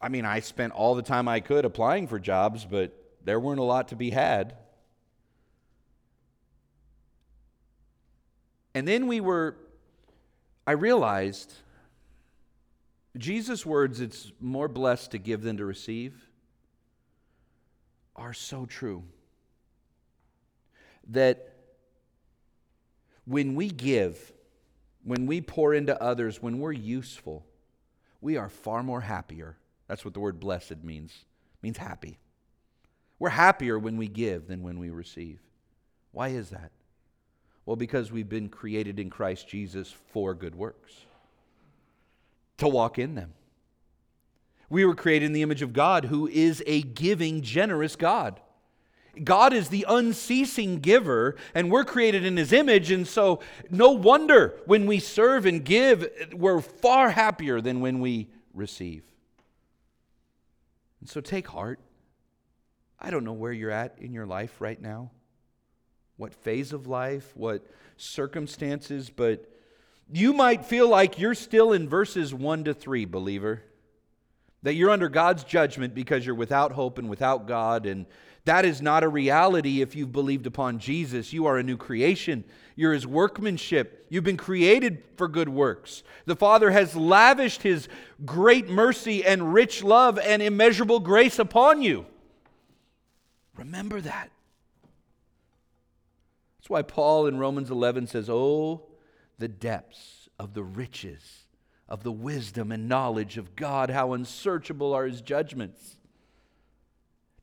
I 0.00 0.08
mean, 0.08 0.24
I 0.24 0.40
spent 0.40 0.72
all 0.72 0.94
the 0.94 1.02
time 1.02 1.26
I 1.26 1.40
could 1.40 1.64
applying 1.64 2.06
for 2.06 2.18
jobs, 2.18 2.64
but 2.64 2.92
there 3.24 3.40
weren't 3.40 3.60
a 3.60 3.64
lot 3.64 3.88
to 3.88 3.96
be 3.96 4.10
had. 4.10 4.56
And 8.74 8.86
then 8.86 9.06
we 9.06 9.20
were, 9.20 9.56
I 10.66 10.72
realized 10.72 11.52
Jesus' 13.16 13.66
words, 13.66 14.00
it's 14.00 14.32
more 14.40 14.68
blessed 14.68 15.10
to 15.12 15.18
give 15.18 15.42
than 15.42 15.56
to 15.56 15.64
receive, 15.64 16.28
are 18.14 18.32
so 18.32 18.66
true. 18.66 19.02
That 21.08 21.54
when 23.24 23.54
we 23.54 23.68
give, 23.68 24.32
when 25.02 25.26
we 25.26 25.40
pour 25.40 25.74
into 25.74 26.00
others, 26.00 26.40
when 26.40 26.60
we're 26.60 26.72
useful, 26.72 27.44
we 28.20 28.36
are 28.36 28.48
far 28.48 28.82
more 28.82 29.00
happier. 29.00 29.56
That's 29.88 30.04
what 30.04 30.14
the 30.14 30.20
word 30.20 30.38
blessed 30.38 30.84
means. 30.84 31.10
It 31.10 31.62
means 31.62 31.78
happy. 31.78 32.18
We're 33.18 33.30
happier 33.30 33.78
when 33.78 33.96
we 33.96 34.06
give 34.08 34.46
than 34.46 34.62
when 34.62 34.78
we 34.78 34.90
receive. 34.90 35.40
Why 36.12 36.28
is 36.28 36.50
that? 36.50 36.70
Well, 37.66 37.76
because 37.76 38.10
we've 38.10 38.28
been 38.28 38.48
created 38.48 38.98
in 38.98 39.10
Christ 39.10 39.48
Jesus 39.48 39.94
for 40.12 40.34
good 40.34 40.54
works, 40.54 40.92
to 42.58 42.68
walk 42.68 42.98
in 42.98 43.14
them. 43.14 43.34
We 44.68 44.84
were 44.84 44.94
created 44.94 45.26
in 45.26 45.32
the 45.32 45.42
image 45.42 45.62
of 45.62 45.72
God, 45.72 46.06
who 46.06 46.28
is 46.28 46.62
a 46.66 46.82
giving, 46.82 47.42
generous 47.42 47.96
God. 47.96 48.40
God 49.24 49.52
is 49.52 49.68
the 49.68 49.84
unceasing 49.88 50.78
giver, 50.78 51.36
and 51.54 51.70
we're 51.70 51.84
created 51.84 52.24
in 52.24 52.36
His 52.36 52.52
image, 52.52 52.90
and 52.90 53.06
so 53.06 53.40
no 53.68 53.90
wonder 53.90 54.56
when 54.66 54.86
we 54.86 55.00
serve 55.00 55.46
and 55.46 55.64
give, 55.64 56.08
we're 56.32 56.60
far 56.60 57.10
happier 57.10 57.60
than 57.60 57.80
when 57.80 58.00
we 58.00 58.28
receive. 58.54 59.02
And 61.00 61.08
so 61.08 61.20
take 61.20 61.48
heart. 61.48 61.80
I 63.00 63.10
don't 63.10 63.24
know 63.24 63.32
where 63.32 63.52
you're 63.52 63.70
at 63.70 63.96
in 63.98 64.12
your 64.12 64.26
life 64.26 64.60
right 64.60 64.80
now, 64.80 65.10
what 66.20 66.34
phase 66.34 66.72
of 66.72 66.86
life, 66.86 67.32
what 67.34 67.66
circumstances, 67.96 69.10
but 69.10 69.50
you 70.12 70.32
might 70.32 70.64
feel 70.64 70.88
like 70.88 71.18
you're 71.18 71.34
still 71.34 71.72
in 71.72 71.88
verses 71.88 72.32
1 72.32 72.64
to 72.64 72.74
3, 72.74 73.04
believer. 73.04 73.62
That 74.62 74.74
you're 74.74 74.90
under 74.90 75.08
God's 75.08 75.42
judgment 75.44 75.94
because 75.94 76.26
you're 76.26 76.34
without 76.34 76.72
hope 76.72 76.98
and 76.98 77.08
without 77.08 77.48
God 77.48 77.86
and 77.86 78.06
that 78.44 78.64
is 78.64 78.80
not 78.80 79.04
a 79.04 79.08
reality 79.08 79.82
if 79.82 79.94
you've 79.94 80.12
believed 80.12 80.46
upon 80.46 80.78
Jesus. 80.78 81.32
You 81.32 81.46
are 81.46 81.58
a 81.58 81.62
new 81.62 81.76
creation. 81.76 82.44
You're 82.74 82.94
his 82.94 83.06
workmanship. 83.06 84.06
You've 84.08 84.24
been 84.24 84.36
created 84.36 85.02
for 85.16 85.28
good 85.28 85.48
works. 85.48 86.02
The 86.24 86.36
Father 86.36 86.70
has 86.70 86.96
lavished 86.96 87.62
his 87.62 87.88
great 88.24 88.68
mercy 88.68 89.24
and 89.24 89.52
rich 89.52 89.84
love 89.84 90.18
and 90.18 90.40
immeasurable 90.40 91.00
grace 91.00 91.38
upon 91.38 91.82
you. 91.82 92.06
Remember 93.56 94.00
that. 94.00 94.30
That's 96.70 96.86
why 96.86 96.94
Paul 96.94 97.26
in 97.26 97.40
Romans 97.40 97.68
11 97.68 98.06
says, 98.06 98.30
Oh, 98.30 98.82
the 99.40 99.48
depths 99.48 100.28
of 100.38 100.54
the 100.54 100.62
riches 100.62 101.46
of 101.88 102.04
the 102.04 102.12
wisdom 102.12 102.70
and 102.70 102.88
knowledge 102.88 103.38
of 103.38 103.56
God, 103.56 103.90
how 103.90 104.12
unsearchable 104.12 104.94
are 104.94 105.04
his 105.04 105.20
judgments. 105.20 105.96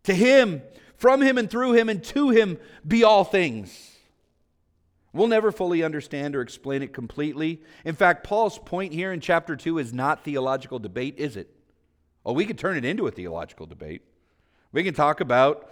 To 0.03 0.13
him 0.13 0.61
from 0.95 1.21
him 1.21 1.38
and 1.38 1.49
through 1.49 1.73
him 1.73 1.89
and 1.89 2.01
to 2.05 2.30
him 2.30 2.57
be 2.88 3.03
all 3.03 3.25
things. 3.25 3.97
We'll 5.11 5.28
never 5.28 5.51
fully 5.51 5.84
understand 5.84 6.34
or 6.34 6.41
explain 6.41 6.82
it 6.82 6.93
completely. 6.93 7.61
In 7.84 7.95
fact, 7.95 8.23
Paul's 8.23 8.57
point 8.57 8.93
here 8.93 9.11
in 9.11 9.19
chapter 9.19 9.57
2 9.57 9.78
is 9.78 9.91
not 9.91 10.23
theological 10.23 10.80
debate, 10.80 11.15
is 11.17 11.36
it? 11.36 11.53
Oh, 12.25 12.32
we 12.32 12.45
could 12.45 12.57
turn 12.57 12.78
it 12.78 12.86
into 12.86 13.07
a 13.07 13.11
theological 13.11 13.65
debate. 13.65 14.03
We 14.71 14.86
can 14.86 14.93
talk 14.93 15.19
about, 15.19 15.69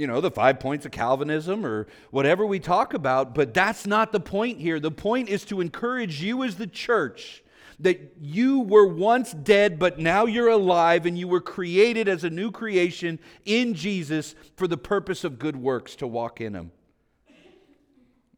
you 0.00 0.06
know, 0.06 0.22
the 0.22 0.30
five 0.30 0.58
points 0.58 0.86
of 0.86 0.92
Calvinism 0.92 1.66
or 1.66 1.86
whatever 2.10 2.46
we 2.46 2.58
talk 2.58 2.94
about, 2.94 3.34
but 3.34 3.52
that's 3.52 3.86
not 3.86 4.12
the 4.12 4.18
point 4.18 4.58
here. 4.58 4.80
The 4.80 4.90
point 4.90 5.28
is 5.28 5.44
to 5.44 5.60
encourage 5.60 6.22
you 6.22 6.42
as 6.42 6.56
the 6.56 6.66
church 6.66 7.44
that 7.80 8.14
you 8.18 8.60
were 8.60 8.86
once 8.86 9.32
dead, 9.32 9.78
but 9.78 9.98
now 9.98 10.24
you're 10.24 10.48
alive, 10.48 11.04
and 11.04 11.18
you 11.18 11.28
were 11.28 11.42
created 11.42 12.08
as 12.08 12.24
a 12.24 12.30
new 12.30 12.50
creation 12.50 13.18
in 13.44 13.74
Jesus 13.74 14.34
for 14.56 14.66
the 14.66 14.78
purpose 14.78 15.22
of 15.22 15.38
good 15.38 15.56
works 15.56 15.96
to 15.96 16.06
walk 16.06 16.40
in 16.40 16.54
them. 16.54 16.72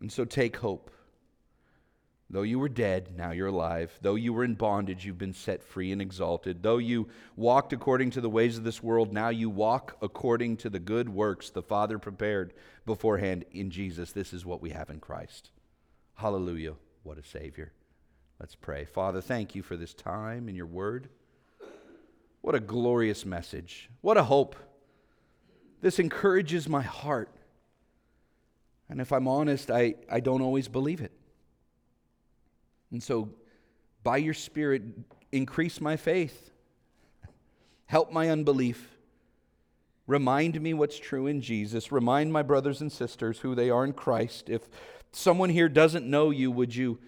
And 0.01 0.11
so 0.11 0.25
take 0.25 0.57
hope. 0.57 0.91
Though 2.33 2.43
you 2.43 2.59
were 2.59 2.71
dead, 2.71 3.11
now 3.15 3.33
you're 3.33 3.49
alive. 3.49 3.93
Though 4.01 4.15
you 4.15 4.33
were 4.33 4.43
in 4.43 4.55
bondage, 4.55 5.05
you've 5.05 5.19
been 5.19 5.35
set 5.35 5.63
free 5.63 5.93
and 5.93 6.01
exalted. 6.01 6.63
Though 6.63 6.79
you 6.79 7.09
walked 7.37 7.75
according 7.75 8.11
to 8.13 8.23
the 8.23 8.31
ways 8.31 8.57
of 8.57 8.65
this 8.65 8.83
world, 8.83 9.13
now 9.13 9.29
you 9.29 9.51
walk 9.51 9.99
according 10.01 10.57
to 10.59 10.71
the 10.71 10.79
good 10.79 11.11
works 11.11 11.51
the 11.51 11.63
Father 11.63 11.99
prepared 11.99 12.55
beforehand 12.87 13.45
in 13.53 13.71
Jesus. 13.71 14.13
This 14.13 14.33
is 14.33 14.47
what 14.47 14.63
we 14.63 14.71
have 14.71 14.89
in 14.89 14.99
Christ. 14.99 15.51
Hallelujah. 16.15 16.73
What 17.03 17.19
a 17.19 17.23
Savior. 17.23 17.73
Let's 18.41 18.55
pray. 18.55 18.87
Father, 18.87 19.21
thank 19.21 19.55
you 19.55 19.63
for 19.63 19.77
this 19.77 19.93
time 19.93 20.49
in 20.49 20.55
your 20.55 20.67
word. 20.67 21.11
What 22.41 22.55
a 22.55 22.61
glorious 22.61 23.27
message. 23.27 23.91
What 24.01 24.17
a 24.17 24.25
hope. 24.25 24.57
This 25.83 25.99
encourages 25.99 26.67
my 26.67 26.83
heart. 26.83 27.29
And 28.89 29.03
if 29.03 29.13
I'm 29.13 29.29
honest, 29.29 29.71
I, 29.71 29.97
I 30.11 30.21
don't 30.21 30.41
always 30.41 30.69
believe 30.69 31.03
it. 31.03 31.13
And 32.93 33.03
so, 33.03 33.31
by 34.05 34.19
your 34.19 34.35
Spirit, 34.35 34.83
increase 35.33 35.81
my 35.81 35.97
faith, 35.97 36.51
help 37.87 38.13
my 38.13 38.31
unbelief. 38.31 38.89
Remind 40.07 40.61
me 40.61 40.75
what's 40.75 40.99
true 40.99 41.27
in 41.27 41.41
Jesus. 41.41 41.91
Remind 41.91 42.33
my 42.33 42.43
brothers 42.43 42.81
and 42.81 42.93
sisters 42.93 43.39
who 43.39 43.55
they 43.55 43.71
are 43.71 43.85
in 43.85 43.93
Christ. 43.93 44.51
If 44.51 44.69
someone 45.13 45.51
here 45.51 45.69
doesn't 45.69 46.09
know 46.09 46.31
you, 46.31 46.51
would 46.51 46.75
you? 46.75 46.99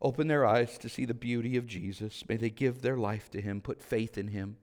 Open 0.00 0.28
their 0.28 0.46
eyes 0.46 0.78
to 0.78 0.88
see 0.88 1.04
the 1.04 1.14
beauty 1.14 1.56
of 1.56 1.66
Jesus. 1.66 2.24
May 2.28 2.36
they 2.36 2.50
give 2.50 2.80
their 2.80 2.96
life 2.96 3.30
to 3.32 3.40
Him, 3.40 3.60
put 3.60 3.82
faith 3.82 4.16
in 4.16 4.28
Him, 4.28 4.56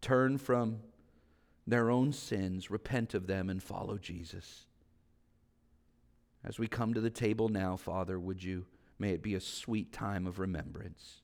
turn 0.00 0.38
from 0.38 0.78
their 1.66 1.90
own 1.90 2.12
sins, 2.12 2.70
repent 2.70 3.12
of 3.12 3.26
them, 3.26 3.50
and 3.50 3.62
follow 3.62 3.98
Jesus. 3.98 4.64
As 6.42 6.58
we 6.58 6.66
come 6.66 6.94
to 6.94 7.00
the 7.00 7.10
table 7.10 7.50
now, 7.50 7.76
Father, 7.76 8.18
would 8.18 8.42
you, 8.42 8.64
may 9.00 9.10
it 9.10 9.22
be 9.22 9.34
a 9.34 9.40
sweet 9.40 9.92
time 9.92 10.26
of 10.26 10.38
remembrance. 10.38 11.22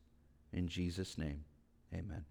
In 0.52 0.66
Jesus' 0.66 1.18
name, 1.18 1.44
amen. 1.94 2.24